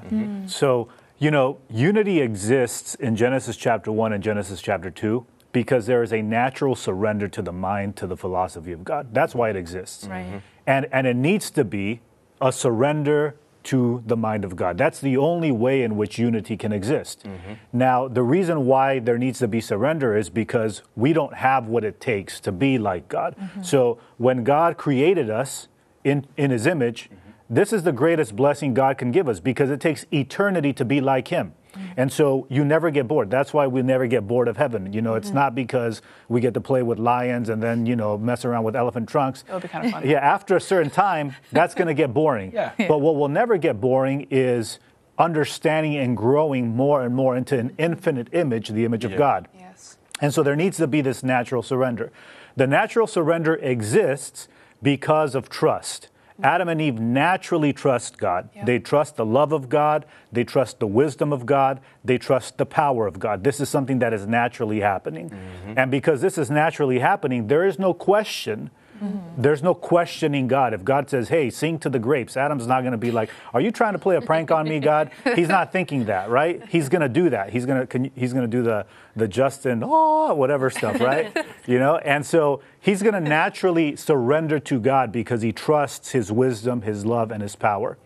So, 0.48 0.90
you 1.22 1.30
know, 1.30 1.60
unity 1.70 2.20
exists 2.20 2.96
in 2.96 3.16
Genesis 3.16 3.56
chapter 3.56 3.92
1 3.92 4.12
and 4.12 4.24
Genesis 4.24 4.60
chapter 4.60 4.90
2 4.90 5.24
because 5.52 5.86
there 5.86 6.02
is 6.02 6.12
a 6.12 6.24
natural 6.24 6.76
surrender 6.76 7.28
to 7.28 7.44
the 7.44 7.52
mind, 7.52 7.96
to 7.98 8.08
the 8.08 8.18
philosophy 8.18 8.72
of 8.72 8.84
God. 8.84 9.14
That's 9.14 9.36
why 9.36 9.52
it 9.52 9.56
exists. 9.56 10.08
Right. 10.08 10.26
Mm-hmm. 10.26 10.38
And, 10.66 10.88
and 10.92 11.06
it 11.06 11.16
needs 11.16 11.52
to 11.52 11.64
be 11.64 12.02
a 12.42 12.52
surrender 12.52 13.36
to 13.66 14.02
the 14.08 14.18
mind 14.18 14.44
of 14.44 14.56
God. 14.56 14.80
That's 14.80 15.00
the 15.00 15.16
only 15.18 15.52
way 15.52 15.84
in 15.84 15.96
which 15.96 16.18
unity 16.18 16.58
can 16.58 16.72
exist. 16.72 17.24
Mm-hmm. 17.24 17.54
Now, 17.72 18.08
the 18.08 18.24
reason 18.24 18.66
why 18.66 18.98
there 18.98 19.20
needs 19.20 19.38
to 19.40 19.48
be 19.48 19.62
surrender 19.62 20.18
is 20.18 20.32
because 20.32 20.82
we 20.96 21.14
don't 21.14 21.36
have 21.36 21.68
what 21.68 21.84
it 21.84 22.02
takes 22.02 22.40
to 22.40 22.52
be 22.52 22.80
like 22.80 23.08
God. 23.10 23.36
Mm-hmm. 23.40 23.62
So, 23.62 24.00
when 24.18 24.44
God 24.44 24.78
created 24.78 25.30
us 25.30 25.68
in, 26.04 26.26
in 26.36 26.50
his 26.50 26.66
image, 26.66 27.12
this 27.52 27.74
is 27.74 27.84
the 27.84 27.92
greatest 27.92 28.36
blessing 28.36 28.74
God 28.74 28.98
can 28.98 29.12
give 29.12 29.28
us 29.28 29.42
because 29.42 29.70
it 29.70 29.82
takes 29.82 30.06
eternity 30.12 30.72
to 30.74 30.86
be 30.86 31.02
like 31.02 31.28
him. 31.28 31.54
And 31.98 32.12
so 32.12 32.48
you 32.50 32.66
never 32.66 32.90
get 32.92 33.08
bored. 33.08 33.30
That's 33.30 33.54
why 33.54 33.68
we 33.68 33.82
never 33.82 34.08
get 34.08 34.28
bored 34.28 34.48
of 34.48 34.58
heaven. 34.58 34.92
You 34.94 35.02
know, 35.02 35.16
it's 35.16 35.28
mm-hmm. 35.28 35.38
not 35.38 35.56
because 35.56 36.02
we 36.30 36.42
get 36.42 36.54
to 36.54 36.62
play 36.62 36.84
with 36.84 37.00
lions 37.00 37.50
and 37.50 37.62
then, 37.62 37.86
you 37.86 37.96
know, 37.96 38.18
mess 38.18 38.46
around 38.46 38.64
with 38.64 38.76
elephant 38.76 39.10
trunks. 39.10 39.44
That 39.44 39.54
would 39.54 39.62
be 39.64 39.68
kind 39.68 39.86
of 39.86 39.92
fun. 39.92 40.08
Yeah, 40.08 40.20
after 40.20 40.56
a 40.56 40.62
certain 40.62 40.92
time, 40.92 41.36
that's 41.52 41.76
going 41.76 41.88
to 41.88 41.94
get 41.94 42.14
boring. 42.14 42.52
Yeah. 42.62 42.74
But 42.78 43.00
what 43.00 43.16
will 43.16 43.30
never 43.30 43.58
get 43.58 43.80
boring 43.80 44.28
is 44.30 44.80
understanding 45.18 45.96
and 45.96 46.18
growing 46.18 46.76
more 46.76 47.02
and 47.02 47.16
more 47.16 47.36
into 47.36 47.58
an 47.58 47.74
infinite 47.78 48.28
image, 48.34 48.70
the 48.70 48.86
image 48.86 49.06
of 49.06 49.16
God. 49.16 49.48
Yes. 49.58 49.98
And 50.20 50.34
so 50.34 50.44
there 50.44 50.56
needs 50.56 50.78
to 50.78 50.88
be 50.88 51.02
this 51.02 51.24
natural 51.24 51.64
surrender. 51.64 52.12
The 52.56 52.68
natural 52.68 53.08
surrender 53.08 53.56
exists 53.56 54.48
because 54.82 55.34
of 55.34 55.50
trust. 55.50 56.10
Adam 56.44 56.70
and 56.70 56.82
Eve 56.82 57.00
naturally 57.00 57.74
trust 57.74 58.18
God. 58.18 58.50
Yeah. 58.56 58.66
They 58.66 58.80
trust 58.80 59.16
the 59.16 59.26
love 59.26 59.52
of 59.52 59.70
God. 59.70 60.06
They 60.32 60.44
trust 60.44 60.80
the 60.80 60.88
wisdom 60.88 61.32
of 61.32 61.46
God. 61.46 61.80
They 62.04 62.18
trust 62.18 62.58
the 62.58 62.66
power 62.66 63.08
of 63.08 63.20
God. 63.20 63.44
This 63.44 63.60
is 63.60 63.70
something 63.70 64.00
that 64.00 64.14
is 64.14 64.28
naturally 64.28 64.80
happening. 64.80 65.30
Mm-hmm. 65.30 65.74
And 65.78 65.92
because 65.92 66.22
this 66.22 66.38
is 66.38 66.50
naturally 66.50 67.00
happening, 67.00 67.48
there 67.48 67.66
is 67.66 67.78
no 67.78 67.94
question. 67.94 68.72
Mm-hmm. 69.02 69.42
There's 69.42 69.64
no 69.64 69.74
questioning 69.74 70.48
God. 70.48 70.74
If 70.74 70.84
God 70.84 71.10
says, 71.10 71.30
hey, 71.30 71.50
sing 71.50 71.80
to 71.80 71.90
the 71.90 71.98
grapes, 71.98 72.38
Adam's 72.38 72.68
not 72.68 72.82
going 72.82 72.92
to 72.92 72.98
be 72.98 73.12
like, 73.12 73.32
are 73.54 73.62
you 73.62 73.72
trying 73.72 73.94
to 73.94 74.00
play 74.00 74.16
a 74.16 74.22
prank 74.22 74.52
on 74.52 74.68
me, 74.68 74.80
God? 74.80 75.12
He's 75.36 75.48
not 75.48 75.72
thinking 75.72 76.06
that, 76.06 76.30
right? 76.30 76.62
He's 76.70 76.88
going 76.88 77.02
to 77.02 77.10
do 77.10 77.30
that. 77.32 77.50
He's 77.50 77.66
going 77.66 77.88
to 77.88 78.12
he's 78.16 78.34
going 78.34 78.50
to 78.50 78.58
do 78.58 78.64
the 78.64 78.86
the 79.16 79.28
Justin, 79.28 79.84
oh, 79.84 80.34
whatever 80.36 80.70
stuff, 80.70 81.00
right? 81.00 81.36
you 81.68 81.80
know? 81.80 81.98
And 81.98 82.26
so 82.26 82.62
he's 82.80 83.02
going 83.02 83.14
to 83.14 83.20
naturally 83.20 83.96
surrender 83.96 84.60
to 84.60 84.80
God 84.80 85.12
because 85.12 85.42
he 85.42 85.52
trusts 85.52 86.12
his 86.12 86.32
wisdom, 86.32 86.84
his 86.84 87.06
love, 87.06 87.32
and 87.32 87.42
his 87.42 87.56
power. 87.56 87.98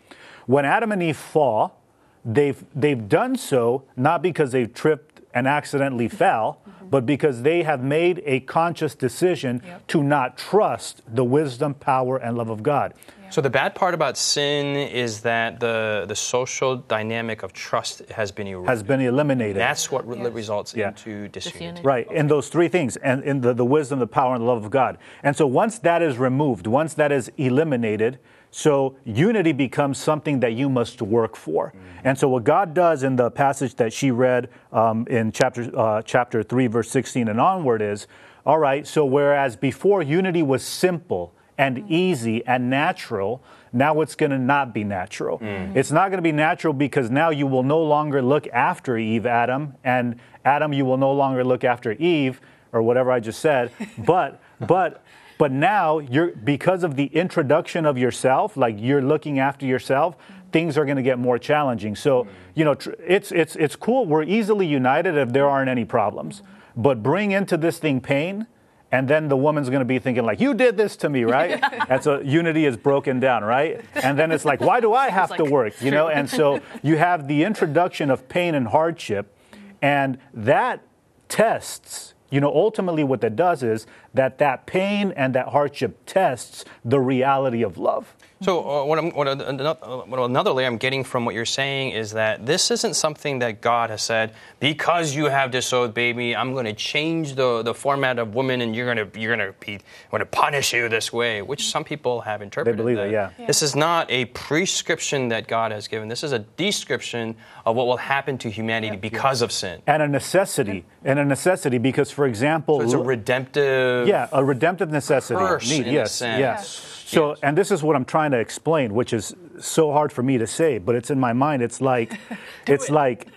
When 0.46 0.66
Adam 0.66 0.92
and 0.92 1.04
Eve 1.04 1.18
fall, 1.18 1.82
they've, 2.24 2.64
they've 2.74 3.08
done 3.08 3.36
so 3.36 3.84
not 3.96 4.22
because 4.22 4.52
they've 4.52 4.74
tripped 4.74 5.22
and 5.34 5.48
accidentally 5.48 6.08
fell, 6.08 6.62
but 6.90 7.06
because 7.06 7.42
they 7.42 7.64
have 7.64 7.84
made 7.84 8.22
a 8.26 8.40
conscious 8.42 8.96
decision 8.96 9.62
Yep. 9.66 9.88
to 9.88 10.04
not 10.04 10.38
trust 10.38 11.02
the 11.08 11.24
wisdom, 11.24 11.74
power, 11.74 12.18
and 12.18 12.38
love 12.38 12.50
of 12.50 12.62
God. 12.64 12.94
So 13.32 13.42
the 13.42 13.50
bad 13.50 13.74
part 13.76 13.94
about 13.96 14.18
sin 14.18 14.76
is 14.78 15.22
that 15.22 15.60
the 15.60 16.06
the 16.08 16.16
social 16.16 16.78
dynamic 16.78 17.42
of 17.44 17.52
trust 17.54 18.08
has 18.12 18.32
been 18.32 18.48
eroded. 18.48 18.70
Has 18.70 18.84
been 18.84 19.02
eliminated. 19.02 19.58
That's 19.58 19.92
what 19.92 20.08
re- 20.08 20.18
Yes. 20.20 20.32
results 20.34 20.76
Yeah. 20.76 20.90
into 20.90 21.28
disunity. 21.28 21.60
Disunity. 21.60 21.82
Right, 21.84 22.12
in 22.12 22.28
those 22.28 22.50
three 22.50 22.68
things, 22.70 22.98
and 22.98 23.24
in 23.24 23.42
the, 23.42 23.54
the 23.54 23.66
wisdom, 23.66 24.00
the 24.00 24.08
power, 24.08 24.36
and 24.36 24.44
the 24.44 24.48
love 24.48 24.64
of 24.64 24.70
God. 24.70 24.98
And 25.24 25.36
so 25.36 25.48
once 25.48 25.80
that 25.80 26.02
is 26.04 26.18
removed, 26.20 26.68
once 26.68 26.94
that 26.94 27.12
is 27.12 27.32
eliminated, 27.38 28.20
so 28.56 28.96
unity 29.04 29.52
becomes 29.52 29.98
something 29.98 30.40
that 30.40 30.54
you 30.54 30.70
must 30.70 31.02
work 31.02 31.36
for. 31.36 31.74
And 32.06 32.18
so 32.18 32.30
what 32.30 32.46
God 32.46 32.74
does 32.74 33.04
in 33.04 33.18
the 33.18 33.30
passage 33.30 33.76
that 33.76 33.92
she 33.92 34.12
read 34.12 34.48
um, 34.72 35.06
in 35.10 35.34
chapter 35.34 35.70
uh, 35.78 36.02
chapter 36.04 36.42
three, 36.42 36.68
verse 36.68 36.90
sixteen 36.90 37.28
and 37.28 37.42
onward 37.42 37.82
is, 37.82 38.08
all 38.46 38.58
right. 38.58 38.88
So 38.88 39.06
whereas 39.06 39.58
before 39.58 40.02
unity 40.02 40.42
was 40.42 40.64
simple 40.64 41.34
and 41.58 41.84
easy 41.92 42.46
and 42.46 42.70
natural, 42.70 43.44
now 43.74 44.00
it's 44.00 44.16
going 44.16 44.32
to 44.32 44.40
not 44.40 44.74
be 44.74 44.86
natural. 44.86 45.40
It's 45.76 45.92
not 45.92 46.08
going 46.08 46.20
to 46.20 46.30
be 46.30 46.32
natural 46.32 46.74
because 46.74 47.12
now 47.12 47.32
you 47.32 47.48
will 47.48 47.64
no 47.64 47.82
longer 47.84 48.22
look 48.22 48.48
after 48.54 48.98
Eve, 48.98 49.26
Adam, 49.26 49.76
and 49.84 50.16
Adam, 50.46 50.72
you 50.72 50.86
will 50.86 50.98
no 50.98 51.12
longer 51.12 51.44
look 51.44 51.66
after 51.66 51.92
Eve, 51.92 52.40
or 52.72 52.82
whatever 52.82 53.12
I 53.12 53.20
just 53.20 53.40
said. 53.40 53.72
But, 53.98 54.42
but, 54.60 55.04
but 55.38 55.52
now 55.52 56.00
you're 56.00 56.32
because 56.32 56.84
of 56.84 56.96
the 56.96 57.06
introduction 57.08 57.86
of 57.86 57.98
yourself, 57.98 58.56
like 58.56 58.76
you're 58.78 59.02
looking 59.02 59.40
after 59.40 59.66
yourself. 59.66 60.16
Things 60.52 60.78
are 60.78 60.86
going 60.86 60.96
to 60.98 61.04
get 61.04 61.20
more 61.20 61.38
challenging. 61.38 61.96
So, 61.98 62.28
you 62.54 62.64
know, 62.64 62.76
tr- 62.76 62.92
it's 63.06 63.32
it's 63.32 63.56
it's 63.58 63.76
cool. 63.76 64.06
We're 64.06 64.24
easily 64.24 64.66
united 64.66 65.16
if 65.16 65.34
there 65.34 65.50
aren't 65.50 65.70
any 65.70 65.84
problems. 65.84 66.42
But 66.78 67.04
bring 67.04 67.32
into 67.32 67.58
this 67.58 67.78
thing 67.78 68.00
pain, 68.00 68.48
and 68.92 69.08
then 69.08 69.28
the 69.28 69.36
woman's 69.38 69.70
going 69.70 69.82
to 69.82 69.86
be 69.86 70.00
thinking 70.00 70.24
like 70.24 70.40
you 70.40 70.54
did 70.54 70.78
this 70.78 70.96
to 70.96 71.10
me 71.10 71.24
right 71.24 71.60
and 71.90 72.02
so 72.02 72.20
unity 72.22 72.66
is 72.66 72.78
broken 72.78 73.20
down 73.20 73.44
right 73.44 73.84
and 73.96 74.18
then 74.18 74.32
it's 74.32 74.46
like 74.46 74.62
why 74.62 74.80
do 74.80 74.94
i 74.94 75.10
have 75.10 75.36
to 75.36 75.44
work 75.44 75.74
you 75.82 75.92
know 75.92 76.08
and 76.08 76.30
so 76.30 76.62
you 76.82 76.96
have 76.96 77.28
the 77.28 77.44
introduction 77.44 78.10
of 78.10 78.28
pain 78.30 78.56
and 78.56 78.70
hardship 78.70 79.36
and 79.82 80.18
that 80.34 80.82
tests 81.28 82.15
you 82.30 82.40
know 82.40 82.54
ultimately 82.54 83.04
what 83.04 83.22
that 83.22 83.36
does 83.36 83.64
is 83.64 83.86
that 84.14 84.38
that 84.38 84.66
pain 84.66 85.14
and 85.16 85.36
that 85.36 85.50
hardship 85.50 86.00
tests 86.06 86.66
the 86.84 87.00
reality 87.00 87.64
of 87.64 87.78
love 87.78 88.16
So, 88.42 88.60
uh, 88.70 88.84
what, 88.84 89.00
I'm, 89.00 89.12
what, 89.12 89.28
another, 89.30 89.80
what 89.80 90.20
another 90.20 90.52
layer 90.52 90.68
I'm 90.68 90.78
getting 90.78 91.06
from 91.06 91.24
what 91.24 91.34
you're 91.36 91.46
saying 91.46 91.92
is 91.92 92.12
that 92.12 92.46
this 92.46 92.70
isn't 92.70 92.96
something 92.96 93.40
that 93.40 93.62
God 93.62 93.90
has 93.90 94.02
said, 94.02 94.34
because 94.60 95.16
you 95.16 95.26
have 95.26 95.52
disowned 95.52 95.94
baby, 95.94 96.36
I'm 96.36 96.52
going 96.54 96.66
to 96.66 96.74
change 96.74 97.36
the, 97.36 97.64
the 97.64 97.74
format 97.74 98.20
of 98.20 98.36
women 98.36 98.60
and 98.62 98.76
you're 98.76 98.94
going 98.94 99.10
to 99.10 99.20
you're 99.20 99.36
going 99.36 99.54
to 99.54 99.58
be 99.66 99.74
I'm 99.76 99.80
going 100.12 100.20
to 100.20 100.26
punish 100.26 100.74
you 100.74 100.90
this 100.90 101.14
way, 101.14 101.42
which 101.42 101.68
some 101.68 101.84
people 101.86 102.22
have 102.22 102.42
interpreted. 102.42 102.78
They 102.78 102.82
believe 102.84 102.98
it, 102.98 103.12
that. 103.12 103.34
yeah. 103.40 103.48
This 103.48 103.62
is 103.62 103.74
not 103.76 104.12
a 104.12 104.26
prescription 104.26 105.30
that 105.30 105.48
God 105.48 105.72
has 105.72 105.88
given. 105.88 106.10
This 106.10 106.24
is 106.24 106.34
a 106.34 106.40
description 106.40 107.36
of 107.66 107.76
what 107.76 107.88
will 107.88 107.98
happen 107.98 108.38
to 108.40 108.50
humanity 108.50 108.98
because 108.98 109.42
of 109.42 109.52
sin. 109.52 109.82
and 109.88 110.02
a 110.04 110.08
necessity 110.08 110.84
and 111.06 111.20
a 111.20 111.26
necessity 111.26 111.78
because 111.78 112.12
for 112.12 112.26
example 112.26 112.80
So 112.80 112.84
it's 112.86 112.94
a 112.94 112.98
l- 112.98 113.04
redemptive. 113.04 114.08
yeah 114.08 114.28
a 114.32 114.44
redemptive 114.44 114.92
necessity 114.92 115.40
curse 115.40 115.70
need 115.70 115.88
in 115.88 115.90
a 115.90 115.92
yes 115.94 116.12
sense. 116.12 116.40
yes 116.40 116.68
so 117.06 117.36
and 117.44 117.56
this 117.58 117.70
is 117.72 117.84
what 117.84 117.96
i'm 117.96 118.06
trying 118.06 118.25
to 118.32 118.40
explain 118.40 118.94
which 118.94 119.14
is 119.14 119.36
so 119.60 119.92
hard 119.92 120.12
for 120.12 120.24
me 120.24 120.38
to 120.38 120.48
say 120.48 120.78
but 120.78 120.96
it's 120.96 121.10
in 121.10 121.20
my 121.20 121.34
mind 121.34 121.62
it's 121.62 121.82
like 121.82 122.20
it's 122.68 122.90
like 122.90 123.28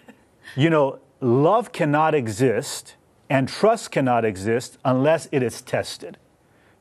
you 0.56 0.70
know 0.70 0.98
love 1.20 1.72
cannot 1.72 2.14
exist 2.14 2.94
and 3.30 3.48
trust 3.48 3.90
cannot 3.90 4.24
exist 4.24 4.78
unless 4.84 5.28
it 5.32 5.42
is 5.42 5.60
tested 5.62 6.16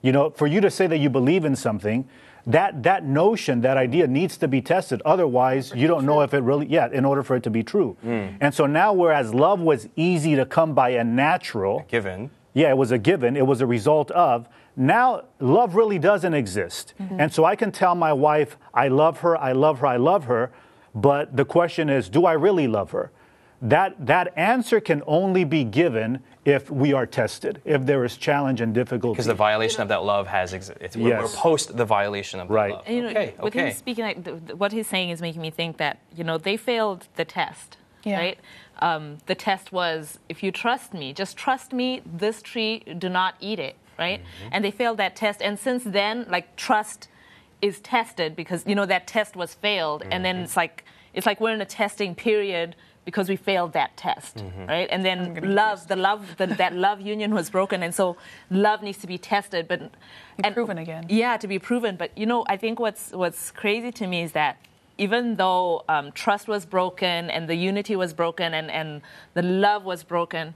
you 0.01 0.11
know 0.11 0.29
for 0.29 0.47
you 0.47 0.61
to 0.61 0.69
say 0.69 0.87
that 0.87 0.97
you 0.97 1.09
believe 1.09 1.45
in 1.45 1.55
something 1.55 2.07
that 2.45 2.81
that 2.83 3.03
notion 3.03 3.59
that 3.61 3.75
idea 3.75 4.07
needs 4.07 4.37
to 4.37 4.47
be 4.47 4.61
tested 4.61 5.01
otherwise 5.03 5.73
you 5.75 5.87
don't 5.87 6.05
know 6.05 6.21
if 6.21 6.33
it 6.33 6.39
really 6.39 6.65
yeah 6.67 6.87
in 6.91 7.03
order 7.03 7.21
for 7.21 7.35
it 7.35 7.43
to 7.43 7.49
be 7.49 7.61
true 7.61 7.97
hmm. 8.01 8.27
and 8.39 8.53
so 8.53 8.65
now 8.65 8.93
whereas 8.93 9.33
love 9.33 9.59
was 9.59 9.89
easy 9.95 10.35
to 10.35 10.45
come 10.45 10.73
by 10.73 10.89
and 10.91 11.15
natural 11.15 11.85
Given. 11.89 12.29
yeah, 12.53 12.69
it 12.69 12.77
was 12.77 12.91
a 12.91 12.97
given. 12.97 13.35
It 13.37 13.45
was 13.45 13.61
a 13.61 13.67
result 13.67 14.09
of. 14.11 14.47
Now, 14.79 15.23
love 15.39 15.73
really 15.75 15.97
doesn't 15.97 16.35
exist. 16.35 16.93
And 16.99 17.33
so 17.33 17.43
I 17.45 17.55
can 17.55 17.71
tell 17.71 17.95
my 17.95 18.13
wife, 18.13 18.57
I 18.73 18.87
love 18.89 19.19
her, 19.21 19.35
I 19.35 19.51
love 19.51 19.79
her, 19.79 19.87
I 19.87 19.97
love 19.97 20.25
her. 20.25 20.51
But 20.93 21.35
the 21.35 21.45
question 21.45 21.89
is, 21.89 22.09
do 22.09 22.25
I 22.25 22.33
really 22.33 22.67
love 22.67 22.91
her? 22.91 23.11
That, 23.59 24.05
that 24.05 24.33
answer 24.37 24.79
can 24.79 25.01
only 25.07 25.43
be 25.43 25.63
given 25.63 26.19
if 26.45 26.69
we 26.69 26.93
are 26.93 27.07
tested, 27.07 27.59
if 27.65 27.87
there 27.87 28.05
is 28.05 28.15
challenge 28.15 28.61
and 28.61 28.71
difficulty. 28.71 29.15
Because 29.15 29.25
the 29.25 29.33
violation 29.33 29.81
of 29.81 29.87
that 29.87 30.03
love 30.03 30.27
has 30.27 30.53
existed. 30.53 30.95
We're, 30.95 31.09
Yes. 31.09 31.33
we're 31.33 31.41
post 31.41 31.75
the 31.75 31.83
violation 31.85 32.39
of 32.39 32.47
that 32.49 32.53
Right. 32.53 32.73
love. 32.73 32.83
And, 32.85 32.95
you 32.95 33.01
know, 33.01 33.09
okay, 33.09 33.33
with 33.39 33.55
okay. 33.55 33.69
him 33.69 33.73
speaking, 33.73 34.05
like, 34.05 34.23
th- 34.23 34.45
th- 34.45 34.59
what 34.59 34.71
he's 34.71 34.85
saying 34.87 35.09
is 35.09 35.21
making 35.21 35.41
me 35.41 35.49
think 35.49 35.77
that 35.77 35.97
you 36.15 36.23
know 36.23 36.37
they 36.37 36.55
failed 36.55 37.07
the 37.15 37.25
test, 37.25 37.77
Yeah. 38.03 38.19
right? 38.19 38.39
Um, 38.79 39.17
the 39.25 39.33
test 39.35 39.71
was 39.71 40.19
if 40.29 40.43
you 40.43 40.51
trust 40.51 40.93
me, 40.93 41.11
just 41.11 41.35
trust 41.35 41.73
me. 41.73 42.03
This 42.05 42.43
tree, 42.43 42.83
do 42.99 43.09
not 43.09 43.33
eat 43.39 43.57
it, 43.57 43.75
right? 43.97 44.21
Mm-hmm. 44.21 44.49
And 44.53 44.63
they 44.65 44.71
failed 44.71 44.97
that 44.97 45.15
test, 45.15 45.41
and 45.41 45.57
since 45.59 45.83
then, 45.83 46.25
like 46.29 46.55
trust 46.55 47.07
is 47.61 47.79
tested 47.79 48.35
because 48.35 48.63
you 48.67 48.75
know 48.75 48.85
that 48.85 49.07
test 49.07 49.35
was 49.35 49.53
failed, 49.53 50.03
and 50.11 50.23
then 50.23 50.35
Mm-hmm. 50.35 50.43
it's 50.45 50.57
like 50.57 50.83
it's 51.13 51.25
like 51.25 51.39
we're 51.41 51.53
in 51.53 51.61
a 51.61 51.65
testing 51.65 52.13
period 52.15 52.75
because 53.05 53.29
we 53.29 53.35
failed 53.37 53.71
that 53.73 53.95
test, 53.97 54.37
Mm-hmm. 54.37 54.65
right? 54.67 54.87
And 54.91 55.03
then 55.05 55.55
love, 55.55 55.87
the 55.87 55.95
love, 55.95 56.35
the, 56.37 56.45
that 56.47 56.73
love 56.75 56.99
union 57.01 57.33
was 57.33 57.49
broken, 57.49 57.81
and 57.81 57.95
so 57.95 58.17
love 58.51 58.83
needs 58.83 58.97
to 58.99 59.07
be 59.07 59.17
tested, 59.17 59.67
but 59.67 59.79
and 60.43 60.53
proven 60.53 60.77
again. 60.77 61.05
yeah, 61.09 61.37
to 61.37 61.47
be 61.47 61.57
proven. 61.57 61.95
But 61.95 62.15
you 62.17 62.25
know, 62.25 62.45
I 62.47 62.57
think 62.57 62.79
what's 62.79 63.11
what's 63.11 63.49
crazy 63.51 63.91
to 63.93 64.07
me 64.07 64.23
is 64.23 64.33
that 64.33 64.57
even 64.99 65.35
though 65.35 65.83
um, 65.87 66.11
trust 66.11 66.47
was 66.47 66.65
broken 66.65 67.29
and 67.29 67.47
the 67.47 67.55
unity 67.55 67.95
was 67.95 68.13
broken 68.15 68.53
and, 68.55 68.69
and 68.71 69.01
the 69.35 69.43
love 69.43 69.85
was 69.85 70.03
broken, 70.03 70.55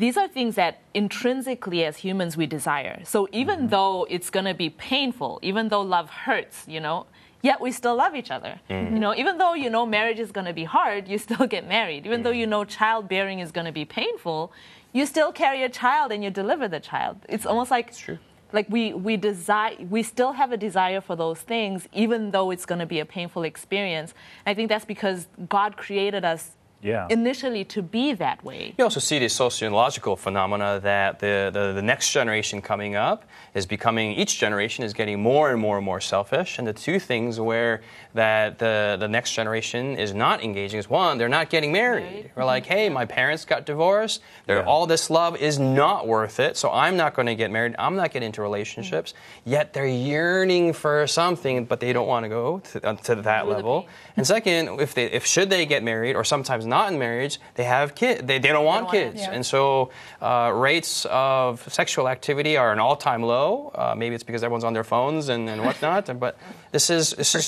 these 0.00 0.16
are 0.16 0.26
things 0.26 0.54
that 0.54 0.80
intrinsically 0.94 1.84
as 1.84 1.98
humans 1.98 2.36
we 2.36 2.46
desire. 2.46 3.02
So 3.04 3.28
even 3.32 3.58
mm-hmm. 3.58 3.68
though 3.68 4.06
it's 4.08 4.30
going 4.30 4.46
to 4.46 4.54
be 4.54 4.70
painful, 4.70 5.38
even 5.42 5.68
though 5.68 5.82
love 5.82 6.08
hurts, 6.08 6.64
you 6.66 6.80
know, 6.80 7.06
yet 7.42 7.60
we 7.60 7.70
still 7.70 7.96
love 7.96 8.16
each 8.16 8.30
other. 8.30 8.60
Mm-hmm. 8.70 8.94
You 8.94 9.00
know, 9.00 9.14
even 9.14 9.36
though 9.36 9.52
you 9.52 9.68
know 9.68 9.84
marriage 9.84 10.18
is 10.18 10.32
going 10.32 10.46
to 10.46 10.54
be 10.54 10.64
hard, 10.64 11.06
you 11.06 11.18
still 11.18 11.46
get 11.46 11.68
married. 11.68 12.06
Even 12.06 12.22
though 12.22 12.30
mm-hmm. 12.30 12.40
you 12.40 12.46
know 12.46 12.64
childbearing 12.64 13.40
is 13.40 13.52
going 13.52 13.66
to 13.66 13.72
be 13.72 13.84
painful, 13.84 14.52
you 14.92 15.04
still 15.04 15.32
carry 15.32 15.62
a 15.62 15.68
child 15.68 16.12
and 16.12 16.24
you 16.24 16.30
deliver 16.30 16.66
the 16.66 16.80
child. 16.80 17.18
It's 17.28 17.44
almost 17.44 17.70
like 17.70 17.94
true. 17.94 18.18
like 18.52 18.66
we 18.70 18.92
we 18.92 19.16
desire 19.16 19.76
we 19.88 20.02
still 20.02 20.32
have 20.32 20.50
a 20.50 20.56
desire 20.56 21.00
for 21.00 21.14
those 21.14 21.40
things 21.52 21.88
even 21.92 22.30
though 22.32 22.50
it's 22.50 22.66
going 22.66 22.80
to 22.80 22.90
be 22.94 22.98
a 22.98 23.04
painful 23.04 23.42
experience 23.44 24.12
i 24.44 24.52
think 24.54 24.68
that's 24.68 24.84
because 24.84 25.28
god 25.48 25.76
created 25.76 26.24
us 26.24 26.42
Yeah. 26.82 27.06
initially 27.10 27.64
to 27.64 27.82
be 27.82 28.14
that 28.14 28.42
way 28.42 28.74
You 28.78 28.84
also 28.84 29.00
see 29.00 29.18
the 29.18 29.28
sociological 29.28 30.16
phenomena 30.16 30.80
that 30.82 31.18
the, 31.18 31.50
the, 31.52 31.72
the 31.74 31.82
next 31.82 32.12
generation 32.12 32.62
coming 32.62 32.96
up 32.96 33.24
is 33.54 33.66
becoming, 33.66 34.12
each 34.12 34.38
generation 34.38 34.84
is 34.84 34.92
getting 34.94 35.20
more 35.20 35.50
and 35.50 35.60
more 35.60 35.76
and 35.76 35.84
more 35.84 36.00
selfish. 36.00 36.58
And 36.58 36.66
the 36.66 36.72
two 36.72 36.98
things 36.98 37.38
where 37.40 37.82
that 38.14 38.58
the, 38.58 38.96
the 38.98 39.08
next 39.08 39.32
generation 39.34 39.98
is 39.98 40.14
not 40.14 40.42
engaging 40.42 40.78
is 40.78 40.88
one, 40.88 41.18
they're 41.18 41.28
not 41.28 41.50
getting 41.50 41.72
married. 41.72 42.30
We're 42.34 42.44
like, 42.44 42.66
hey, 42.66 42.88
my 42.88 43.04
parents 43.04 43.44
got 43.44 43.66
divorced. 43.66 44.22
They're, 44.46 44.58
Yeah. 44.58 44.64
All 44.64 44.86
this 44.86 45.10
love 45.10 45.36
is 45.36 45.58
not 45.58 46.06
worth 46.06 46.40
it. 46.40 46.56
So 46.56 46.70
I'm 46.70 46.96
not 46.96 47.14
going 47.14 47.26
to 47.26 47.34
get 47.34 47.50
married. 47.50 47.74
I'm 47.78 47.96
not 47.96 48.12
getting 48.12 48.26
into 48.26 48.42
relationships. 48.42 49.14
Yet 49.44 49.72
they're 49.72 49.86
yearning 49.86 50.72
for 50.72 51.06
something, 51.06 51.64
but 51.64 51.80
they 51.80 51.92
don't 51.92 52.06
want 52.08 52.24
to 52.24 52.28
go 52.28 52.60
to, 52.60 52.86
uh, 52.88 52.94
to 52.96 53.14
that 53.16 53.48
level. 53.48 53.86
And 54.16 54.26
second, 54.26 54.80
if 54.80 54.94
they, 54.94 55.06
if 55.06 55.26
should 55.26 55.50
they 55.50 55.66
get 55.66 55.82
married, 55.82 56.14
or 56.16 56.24
sometimes 56.24 56.66
not 56.70 56.90
in 56.92 56.98
marriage, 56.98 57.38
they 57.56 57.64
have 57.64 57.94
kids. 57.94 58.22
They, 58.22 58.38
they 58.38 58.48
don't 58.48 58.64
want 58.64 58.80
don't 58.80 58.94
want 58.94 59.14
kids, 59.14 59.20
Yeah. 59.22 59.36
and 59.36 59.44
so 59.44 59.90
uh, 60.22 60.52
rates 60.54 61.06
of 61.10 61.60
sexual 61.72 62.08
activity 62.08 62.56
are 62.56 62.72
an 62.72 62.78
all-time 62.78 63.22
low. 63.22 63.72
Uh, 63.74 63.94
maybe 63.96 64.14
it's 64.14 64.24
because 64.24 64.42
everyone's 64.42 64.64
on 64.64 64.72
their 64.72 64.84
phones 64.84 65.28
and, 65.28 65.48
and 65.50 65.62
whatnot. 65.66 66.04
but 66.24 66.38
this 66.72 66.90
is 66.90 67.10
this 67.12 67.34
is 67.34 67.46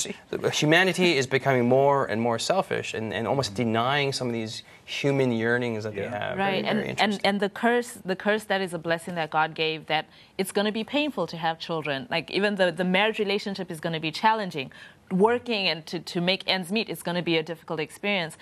humanity 0.52 1.16
is 1.16 1.26
becoming 1.26 1.68
more 1.68 2.06
and 2.06 2.20
more 2.20 2.38
selfish 2.38 2.94
and, 2.94 3.12
and 3.14 3.26
almost 3.26 3.54
denying 3.54 4.12
some 4.12 4.26
of 4.28 4.32
these 4.32 4.62
human 4.85 5.32
yearnings 5.32 5.85
that 5.85 5.94
they 5.94 6.08
have. 6.08 6.37
right 6.37 6.64
Very, 6.64 6.76
very 6.76 6.88
and, 6.90 7.00
and 7.00 7.20
and 7.24 7.40
the 7.40 7.48
curse 7.48 7.90
the 8.04 8.16
curse 8.16 8.44
that 8.44 8.61
is 8.61 8.74
a 8.74 8.78
blessing 8.78 9.14
that 9.14 9.30
god 9.30 9.54
gave 9.54 9.87
that 9.87 10.04
it's 10.40 10.52
going 10.56 10.64
to 10.72 10.72
be 10.72 10.85
painful 10.85 11.26
to 11.28 11.37
have 11.37 11.58
children 11.58 12.06
like 12.11 12.30
even 12.30 12.56
the, 12.56 12.72
the 12.72 12.85
marriage 12.85 13.18
relationship 13.18 13.70
is 13.70 13.78
going 13.80 13.92
to 13.92 14.00
be 14.00 14.11
challenging 14.11 14.70
working 15.11 15.68
and 15.68 15.87
to, 15.87 16.00
to 16.00 16.20
make 16.20 16.42
ends 16.46 16.72
meet 16.72 16.88
is 16.88 17.02
going 17.02 17.14
to 17.14 17.22
be 17.22 17.37
a 17.37 17.42
difficult 17.42 17.78
experience 17.80 18.37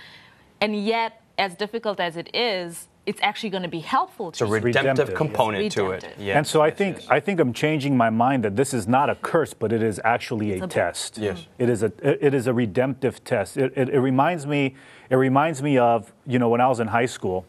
and 0.61 0.85
yet 0.85 1.23
as 1.39 1.55
difficult 1.55 2.01
as 2.01 2.17
it 2.17 2.35
is 2.35 2.89
it's 3.07 3.21
actually 3.23 3.51
going 3.51 3.63
to 3.63 3.69
be 3.69 3.81
helpful 3.81 4.29
it's 4.29 4.41
a 4.41 4.45
to 4.45 4.49
you. 4.49 4.55
redemptive, 4.55 4.75
redemptive, 4.75 5.09
yes. 5.09 5.17
component 5.17 5.73
to 5.73 5.87
it. 5.87 5.95
Redemptive. 5.95 6.23
Yeah. 6.23 6.39
and 6.39 6.47
so 6.47 6.61
I 6.61 6.71
think 6.71 7.03
I 7.09 7.19
think 7.19 7.41
I'm 7.41 7.53
changing 7.53 7.97
my 7.97 8.11
mind 8.11 8.45
that 8.45 8.57
this 8.57 8.75
is 8.75 8.87
not 8.87 9.09
a 9.09 9.15
curse, 9.17 9.55
but 9.55 9.73
it 9.73 9.83
is 9.83 10.01
actually 10.05 10.59
a, 10.59 10.65
a- 10.65 10.69
test. 10.69 11.19
Yes. 11.19 11.47
it 11.59 11.69
is 11.69 11.83
a 11.83 11.93
it 12.27 12.35
is 12.35 12.47
a 12.47 12.53
redemptive 12.53 13.25
test. 13.25 13.57
It, 13.57 13.73
it, 13.75 13.89
it 13.89 14.01
reminds 14.01 14.47
me 14.47 14.77
it 15.09 15.17
reminds 15.17 15.63
me 15.63 15.79
of 15.79 16.13
you 16.27 16.39
know 16.39 16.49
when 16.51 16.61
I 16.61 16.69
was 16.69 16.79
in 16.79 16.89
high 16.89 17.07
school, 17.07 17.47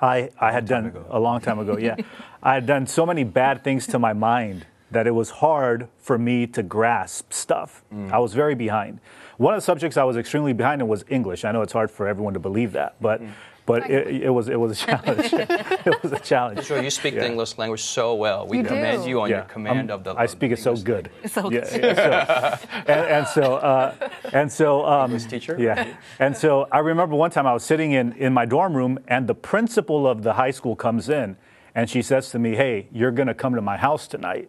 I 0.00 0.30
I 0.40 0.50
had 0.52 0.66
done 0.66 0.92
a 1.10 1.20
long 1.20 1.40
time 1.40 1.58
ago. 1.58 1.78
Yeah, 1.78 1.96
I 2.42 2.54
had 2.54 2.66
done 2.66 2.86
so 2.86 3.06
many 3.06 3.24
bad 3.24 3.62
things 3.62 3.86
to 3.88 3.98
my 3.98 4.12
mind 4.12 4.66
that 4.90 5.06
it 5.06 5.10
was 5.12 5.30
hard 5.30 5.88
for 5.98 6.16
me 6.18 6.46
to 6.46 6.62
grasp 6.62 7.32
stuff. 7.32 7.84
I 8.12 8.18
was 8.18 8.34
very 8.34 8.54
behind. 8.54 9.00
One 9.36 9.52
of 9.54 9.58
the 9.58 9.64
subjects 9.64 9.96
I 9.96 10.04
was 10.04 10.16
extremely 10.16 10.52
behind 10.52 10.80
in 10.80 10.88
was 10.88 11.04
English. 11.08 11.44
I 11.44 11.52
know 11.52 11.62
it's 11.62 11.72
hard 11.72 11.90
for 11.90 12.06
everyone 12.08 12.34
to 12.34 12.40
believe 12.40 12.72
that, 12.72 12.96
but. 13.00 13.20
But 13.66 13.90
it, 13.90 14.22
it 14.22 14.30
was 14.30 14.48
it 14.48 14.60
was 14.60 14.70
a 14.80 14.86
challenge. 14.86 15.32
it 15.32 16.00
was 16.00 16.12
a 16.12 16.20
challenge. 16.20 16.64
Sure, 16.64 16.80
you 16.80 16.88
speak 16.88 17.14
the 17.14 17.26
English 17.26 17.58
language 17.58 17.82
so 17.82 18.14
well. 18.14 18.46
We 18.46 18.58
You 18.58 18.62
do. 18.62 18.68
commend 18.68 19.04
you 19.06 19.20
on 19.22 19.28
your 19.28 19.42
command 19.42 19.90
I'm- 19.90 19.98
of 19.98 20.04
the. 20.04 20.14
I 20.14 20.26
speak 20.26 20.52
it 20.52 20.60
so 20.60 20.70
English 20.70 20.84
good. 20.84 21.10
So 21.26 21.50
yeah, 21.50 21.66
yeah, 21.76 22.56
so, 22.56 22.68
and, 22.86 23.00
and 23.16 23.26
so, 23.26 23.54
uh, 23.56 23.94
and 24.32 24.52
so, 24.52 24.86
um, 24.86 25.10
English 25.10 25.24
teacher? 25.28 25.56
Yeah, 25.58 25.94
and 26.20 26.36
so 26.36 26.68
I 26.70 26.78
remember 26.78 27.16
one 27.16 27.32
time 27.32 27.44
I 27.44 27.52
was 27.52 27.64
sitting 27.64 27.90
in 27.90 28.12
in 28.12 28.32
my 28.32 28.44
dorm 28.46 28.72
room, 28.72 29.00
and 29.08 29.26
the 29.26 29.34
principal 29.34 30.06
of 30.06 30.22
the 30.22 30.34
high 30.34 30.52
school 30.52 30.76
comes 30.76 31.08
in, 31.08 31.36
and 31.74 31.90
she 31.90 32.02
says 32.02 32.30
to 32.30 32.38
me, 32.38 32.54
"Hey, 32.54 32.86
you're 32.92 33.10
going 33.10 33.26
to 33.26 33.34
come 33.34 33.56
to 33.56 33.62
my 33.62 33.76
house 33.76 34.06
tonight," 34.06 34.48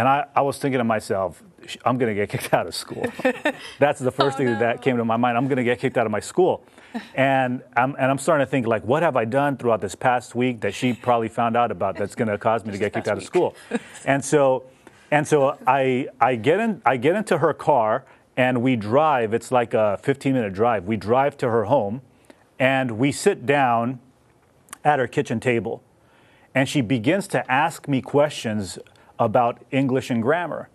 and 0.00 0.08
I, 0.08 0.24
I 0.34 0.40
was 0.40 0.56
thinking 0.58 0.78
to 0.78 0.84
myself. 0.84 1.42
I'm 1.84 1.98
going 1.98 2.08
to 2.08 2.14
get 2.14 2.30
kicked 2.30 2.54
out 2.58 2.66
of 2.66 2.74
school. 2.74 3.06
That's 3.78 4.00
the 4.00 4.10
first 4.10 4.36
Oh, 4.36 4.38
thing 4.38 4.46
that, 4.46 4.58
that 4.60 4.82
came 4.82 4.96
to 4.96 5.04
my 5.04 5.18
mind. 5.18 5.36
I'm 5.36 5.46
going 5.46 5.58
to 5.58 5.64
get 5.64 5.78
kicked 5.78 5.98
out 5.98 6.06
of 6.06 6.10
my 6.12 6.20
school. 6.20 6.64
And 7.14 7.62
I'm, 7.76 7.94
and 7.98 8.10
I'm 8.10 8.16
starting 8.16 8.46
to 8.46 8.50
think, 8.50 8.66
like, 8.66 8.82
what 8.84 9.02
have 9.02 9.14
I 9.14 9.26
done 9.26 9.58
throughout 9.58 9.82
this 9.82 9.94
past 9.94 10.34
week 10.34 10.62
that 10.62 10.72
she 10.72 10.94
probably 10.94 11.28
found 11.28 11.54
out 11.54 11.70
about 11.70 11.96
that's 11.96 12.14
going 12.14 12.28
to 12.28 12.38
cause 12.38 12.64
me 12.64 12.72
to 12.72 12.78
get 12.78 12.94
kicked 12.94 13.08
out 13.08 13.18
of 13.18 13.24
school? 13.24 13.54
And 14.06 14.24
so, 14.24 14.64
and 15.10 15.28
so 15.28 15.58
I, 15.66 16.08
I, 16.18 16.36
get 16.36 16.60
in, 16.60 16.80
I 16.86 16.96
get 16.96 17.14
into 17.14 17.36
her 17.38 17.52
car 17.52 18.06
and 18.38 18.62
we 18.62 18.76
drive. 18.76 19.34
It's 19.34 19.52
like 19.52 19.74
a 19.74 19.98
15 20.02 20.32
minute 20.32 20.54
drive. 20.54 20.84
We 20.86 20.96
drive 20.96 21.36
to 21.38 21.48
her 21.50 21.64
home 21.64 22.00
and 22.58 22.92
we 22.92 23.12
sit 23.12 23.44
down 23.44 24.00
at 24.82 24.98
her 24.98 25.06
kitchen 25.06 25.40
table. 25.40 25.82
and 26.54 26.66
she 26.68 26.80
begins 26.80 27.28
to 27.28 27.52
ask 27.52 27.86
me 27.86 28.00
questions 28.00 28.78
about 29.20 29.62
English 29.70 30.10
and 30.10 30.22
grammar. 30.22 30.68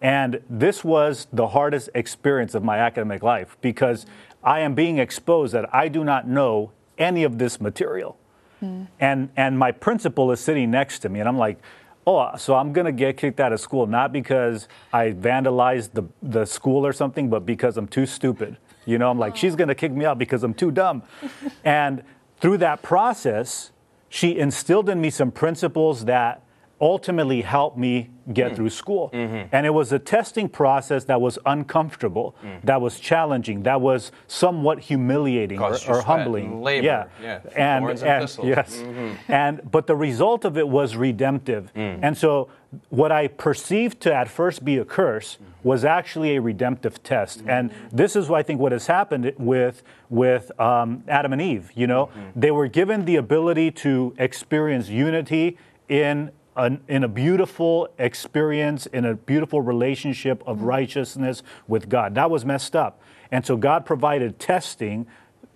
And 0.00 0.42
this 0.50 0.84
was 0.84 1.26
the 1.32 1.48
hardest 1.48 1.88
experience 1.94 2.54
of 2.54 2.62
my 2.62 2.78
academic 2.78 3.22
life 3.22 3.56
because 3.60 4.04
I 4.44 4.60
am 4.60 4.74
being 4.74 4.98
exposed 4.98 5.54
that 5.54 5.74
I 5.74 5.88
do 5.88 6.04
not 6.04 6.28
know 6.28 6.72
any 6.98 7.24
of 7.24 7.38
this 7.38 7.60
material. 7.60 8.18
Mm. 8.62 8.88
And, 9.00 9.30
and 9.36 9.58
my 9.58 9.72
principal 9.72 10.30
is 10.30 10.40
sitting 10.40 10.70
next 10.70 11.00
to 11.00 11.08
me, 11.08 11.20
and 11.20 11.28
I'm 11.28 11.38
like, 11.38 11.58
oh, 12.06 12.36
so 12.36 12.56
I'm 12.56 12.72
going 12.72 12.84
to 12.84 12.92
get 12.92 13.16
kicked 13.16 13.40
out 13.40 13.52
of 13.52 13.60
school, 13.60 13.86
not 13.86 14.12
because 14.12 14.68
I 14.92 15.12
vandalized 15.12 15.92
the, 15.92 16.04
the 16.20 16.44
school 16.44 16.84
or 16.84 16.92
something, 16.92 17.30
but 17.30 17.46
because 17.46 17.76
I'm 17.76 17.86
too 17.86 18.06
stupid. 18.06 18.56
You 18.84 18.98
know, 18.98 19.08
I'm 19.08 19.18
like, 19.18 19.34
oh. 19.34 19.36
she's 19.36 19.54
going 19.54 19.68
to 19.68 19.74
kick 19.74 19.92
me 19.92 20.04
out 20.04 20.18
because 20.18 20.42
I'm 20.42 20.54
too 20.54 20.72
dumb. 20.72 21.04
and 21.64 22.02
through 22.40 22.58
that 22.58 22.82
process, 22.82 23.70
she 24.08 24.36
instilled 24.36 24.88
in 24.88 25.00
me 25.00 25.10
some 25.10 25.30
principles 25.30 26.04
that 26.06 26.42
ultimately 26.82 27.42
helped 27.42 27.78
me 27.78 28.10
get 28.32 28.52
mm. 28.52 28.56
through 28.56 28.70
school. 28.70 29.08
Mm-hmm. 29.14 29.54
And 29.54 29.64
it 29.64 29.70
was 29.70 29.92
a 29.92 30.00
testing 30.00 30.48
process 30.48 31.04
that 31.04 31.20
was 31.20 31.38
uncomfortable, 31.46 32.34
mm. 32.44 32.60
that 32.64 32.80
was 32.80 32.98
challenging, 32.98 33.62
that 33.62 33.80
was 33.80 34.10
somewhat 34.26 34.80
humiliating 34.80 35.60
or, 35.60 35.78
or 35.88 36.02
humbling. 36.02 36.60
Labor. 36.60 36.84
Yeah. 36.84 37.04
yeah. 37.22 37.40
And, 37.56 37.88
and, 37.88 38.02
and 38.02 38.38
yes. 38.42 38.76
Mm-hmm. 38.76 39.32
And 39.32 39.70
but 39.70 39.86
the 39.86 39.94
result 39.94 40.44
of 40.44 40.58
it 40.58 40.68
was 40.68 40.96
redemptive. 40.96 41.72
Mm. 41.74 42.00
And 42.02 42.18
so 42.18 42.50
what 42.88 43.12
I 43.12 43.28
perceived 43.28 44.00
to 44.00 44.14
at 44.14 44.28
first 44.28 44.64
be 44.64 44.78
a 44.78 44.84
curse 44.84 45.38
was 45.62 45.84
actually 45.84 46.34
a 46.34 46.40
redemptive 46.40 47.00
test. 47.04 47.40
Mm-hmm. 47.40 47.50
And 47.50 47.70
this 47.92 48.16
is, 48.16 48.28
I 48.28 48.42
think, 48.42 48.60
what 48.60 48.72
has 48.72 48.88
happened 48.88 49.32
with, 49.38 49.84
with 50.10 50.58
um, 50.60 51.04
Adam 51.06 51.32
and 51.32 51.40
Eve. 51.40 51.70
You 51.76 51.86
know, 51.86 52.06
mm-hmm. 52.06 52.40
they 52.40 52.50
were 52.50 52.66
given 52.66 53.04
the 53.04 53.16
ability 53.16 53.70
to 53.70 54.14
experience 54.18 54.88
unity 54.88 55.58
in 55.88 56.32
an, 56.56 56.82
in 56.88 57.04
a 57.04 57.08
beautiful 57.08 57.88
experience, 57.98 58.86
in 58.86 59.04
a 59.04 59.14
beautiful 59.14 59.60
relationship 59.60 60.42
of 60.46 60.58
mm-hmm. 60.58 60.66
righteousness 60.66 61.42
with 61.66 61.88
God. 61.88 62.14
That 62.14 62.30
was 62.30 62.44
messed 62.44 62.76
up. 62.76 63.00
And 63.30 63.46
so 63.46 63.56
God 63.56 63.86
provided 63.86 64.38
testing 64.38 65.06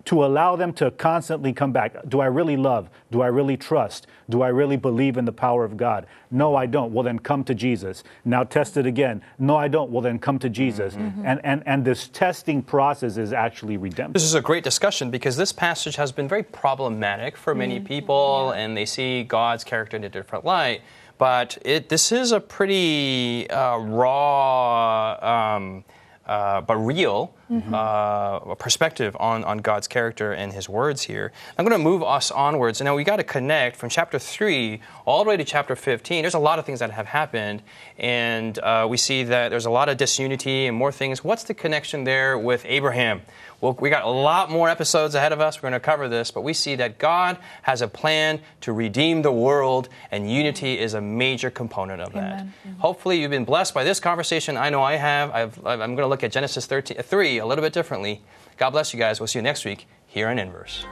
to 0.07 0.23
allow 0.23 0.55
them 0.55 0.71
to 0.71 0.89
constantly 0.89 1.51
come 1.51 1.73
back. 1.73 1.93
Do 2.07 2.21
I 2.21 2.27
really 2.27 2.55
love? 2.55 2.89
Do 3.11 3.21
I 3.21 3.27
really 3.27 3.57
trust? 3.57 4.07
Do 4.29 4.41
I 4.41 4.47
really 4.47 4.77
believe 4.77 5.17
in 5.17 5.25
the 5.25 5.33
power 5.33 5.65
of 5.65 5.75
God? 5.75 6.07
No, 6.31 6.55
I 6.55 6.65
don't. 6.65 6.93
Well, 6.93 7.03
then 7.03 7.19
come 7.19 7.43
to 7.43 7.53
Jesus. 7.53 8.05
Now 8.23 8.45
test 8.45 8.77
it 8.77 8.85
again. 8.85 9.21
No, 9.37 9.57
I 9.57 9.67
don't. 9.67 9.91
Well, 9.91 10.01
then 10.01 10.17
come 10.17 10.39
to 10.39 10.49
Jesus. 10.49 10.95
Mm-hmm. 10.95 11.25
And, 11.25 11.41
and, 11.43 11.63
and 11.65 11.83
this 11.83 12.07
testing 12.07 12.61
process 12.61 13.17
is 13.17 13.33
actually 13.33 13.75
redemptive. 13.75 14.13
This 14.13 14.23
is 14.23 14.33
a 14.33 14.41
great 14.41 14.63
discussion 14.63 15.11
because 15.11 15.35
this 15.35 15.51
passage 15.51 15.97
has 15.97 16.13
been 16.13 16.29
very 16.29 16.43
problematic 16.43 17.35
for 17.35 17.53
many 17.53 17.75
mm-hmm. 17.75 17.87
people, 17.87 18.53
yeah. 18.53 18.61
and 18.61 18.77
they 18.77 18.85
see 18.85 19.23
God's 19.23 19.65
character 19.65 19.97
in 19.97 20.05
a 20.05 20.09
different 20.09 20.45
light. 20.45 20.81
But 21.17 21.57
it, 21.65 21.89
this 21.89 22.13
is 22.13 22.31
a 22.31 22.39
pretty 22.39 23.49
uh, 23.49 23.77
raw. 23.79 25.55
Um, 25.55 25.83
uh, 26.27 26.61
but 26.61 26.75
real 26.75 27.33
mm-hmm. 27.49 27.73
uh, 27.73 28.55
perspective 28.55 29.15
on, 29.19 29.43
on 29.45 29.59
God's 29.59 29.87
character 29.87 30.33
and 30.33 30.51
His 30.51 30.67
words 30.67 31.01
here. 31.03 31.31
I'm 31.57 31.65
going 31.65 31.77
to 31.77 31.83
move 31.83 32.03
us 32.03 32.31
onwards. 32.31 32.81
And 32.81 32.85
now 32.85 32.95
we 32.95 33.03
got 33.03 33.15
to 33.15 33.23
connect 33.23 33.77
from 33.77 33.89
chapter 33.89 34.19
3 34.19 34.81
all 35.05 35.23
the 35.23 35.29
way 35.29 35.37
to 35.37 35.43
chapter 35.43 35.75
15. 35.75 36.23
There's 36.23 36.33
a 36.33 36.39
lot 36.39 36.59
of 36.59 36.65
things 36.65 36.79
that 36.79 36.91
have 36.91 37.07
happened, 37.07 37.63
and 37.97 38.59
uh, 38.59 38.85
we 38.89 38.97
see 38.97 39.23
that 39.23 39.49
there's 39.49 39.65
a 39.65 39.71
lot 39.71 39.89
of 39.89 39.97
disunity 39.97 40.67
and 40.67 40.75
more 40.75 40.91
things. 40.91 41.23
What's 41.23 41.43
the 41.43 41.53
connection 41.53 42.03
there 42.03 42.37
with 42.37 42.65
Abraham? 42.65 43.21
Well, 43.59 43.75
we 43.79 43.89
got 43.89 44.03
a 44.03 44.09
lot 44.09 44.51
more 44.51 44.69
episodes 44.69 45.15
ahead 45.15 45.31
of 45.31 45.41
us. 45.41 45.57
We're 45.57 45.69
going 45.69 45.73
to 45.73 45.79
cover 45.79 46.07
this, 46.07 46.29
but 46.29 46.41
we 46.41 46.53
see 46.53 46.75
that 46.75 46.99
God 46.99 47.37
has 47.63 47.81
a 47.81 47.87
plan 47.87 48.39
to 48.61 48.71
redeem 48.71 49.23
the 49.23 49.31
world, 49.31 49.89
and 50.11 50.31
unity 50.31 50.77
is 50.77 50.93
a 50.93 51.01
major 51.01 51.49
component 51.49 52.01
of 52.01 52.15
Amen. 52.15 52.23
that. 52.23 52.45
Mm-hmm. 52.45 52.79
Hopefully, 52.81 53.19
you've 53.19 53.31
been 53.31 53.45
blessed 53.45 53.73
by 53.73 53.83
this 53.83 53.99
conversation. 53.99 54.57
I 54.57 54.69
know 54.69 54.83
I 54.83 54.95
have. 54.95 55.31
i 55.31 55.41
am 55.41 55.79
going 55.79 55.97
to 55.97 56.07
look 56.07 56.23
at 56.23 56.31
Genesis 56.31 56.67
13, 56.67 56.97
3 56.97 57.37
a 57.39 57.45
little 57.45 57.63
bit 57.63 57.73
differently. 57.73 58.21
God 58.57 58.71
bless 58.71 58.93
you 58.93 58.99
guys. 58.99 59.19
We'll 59.19 59.27
see 59.27 59.39
you 59.39 59.43
next 59.43 59.65
week 59.65 59.87
here 60.07 60.27
on 60.27 60.37
Inverse. 60.37 60.85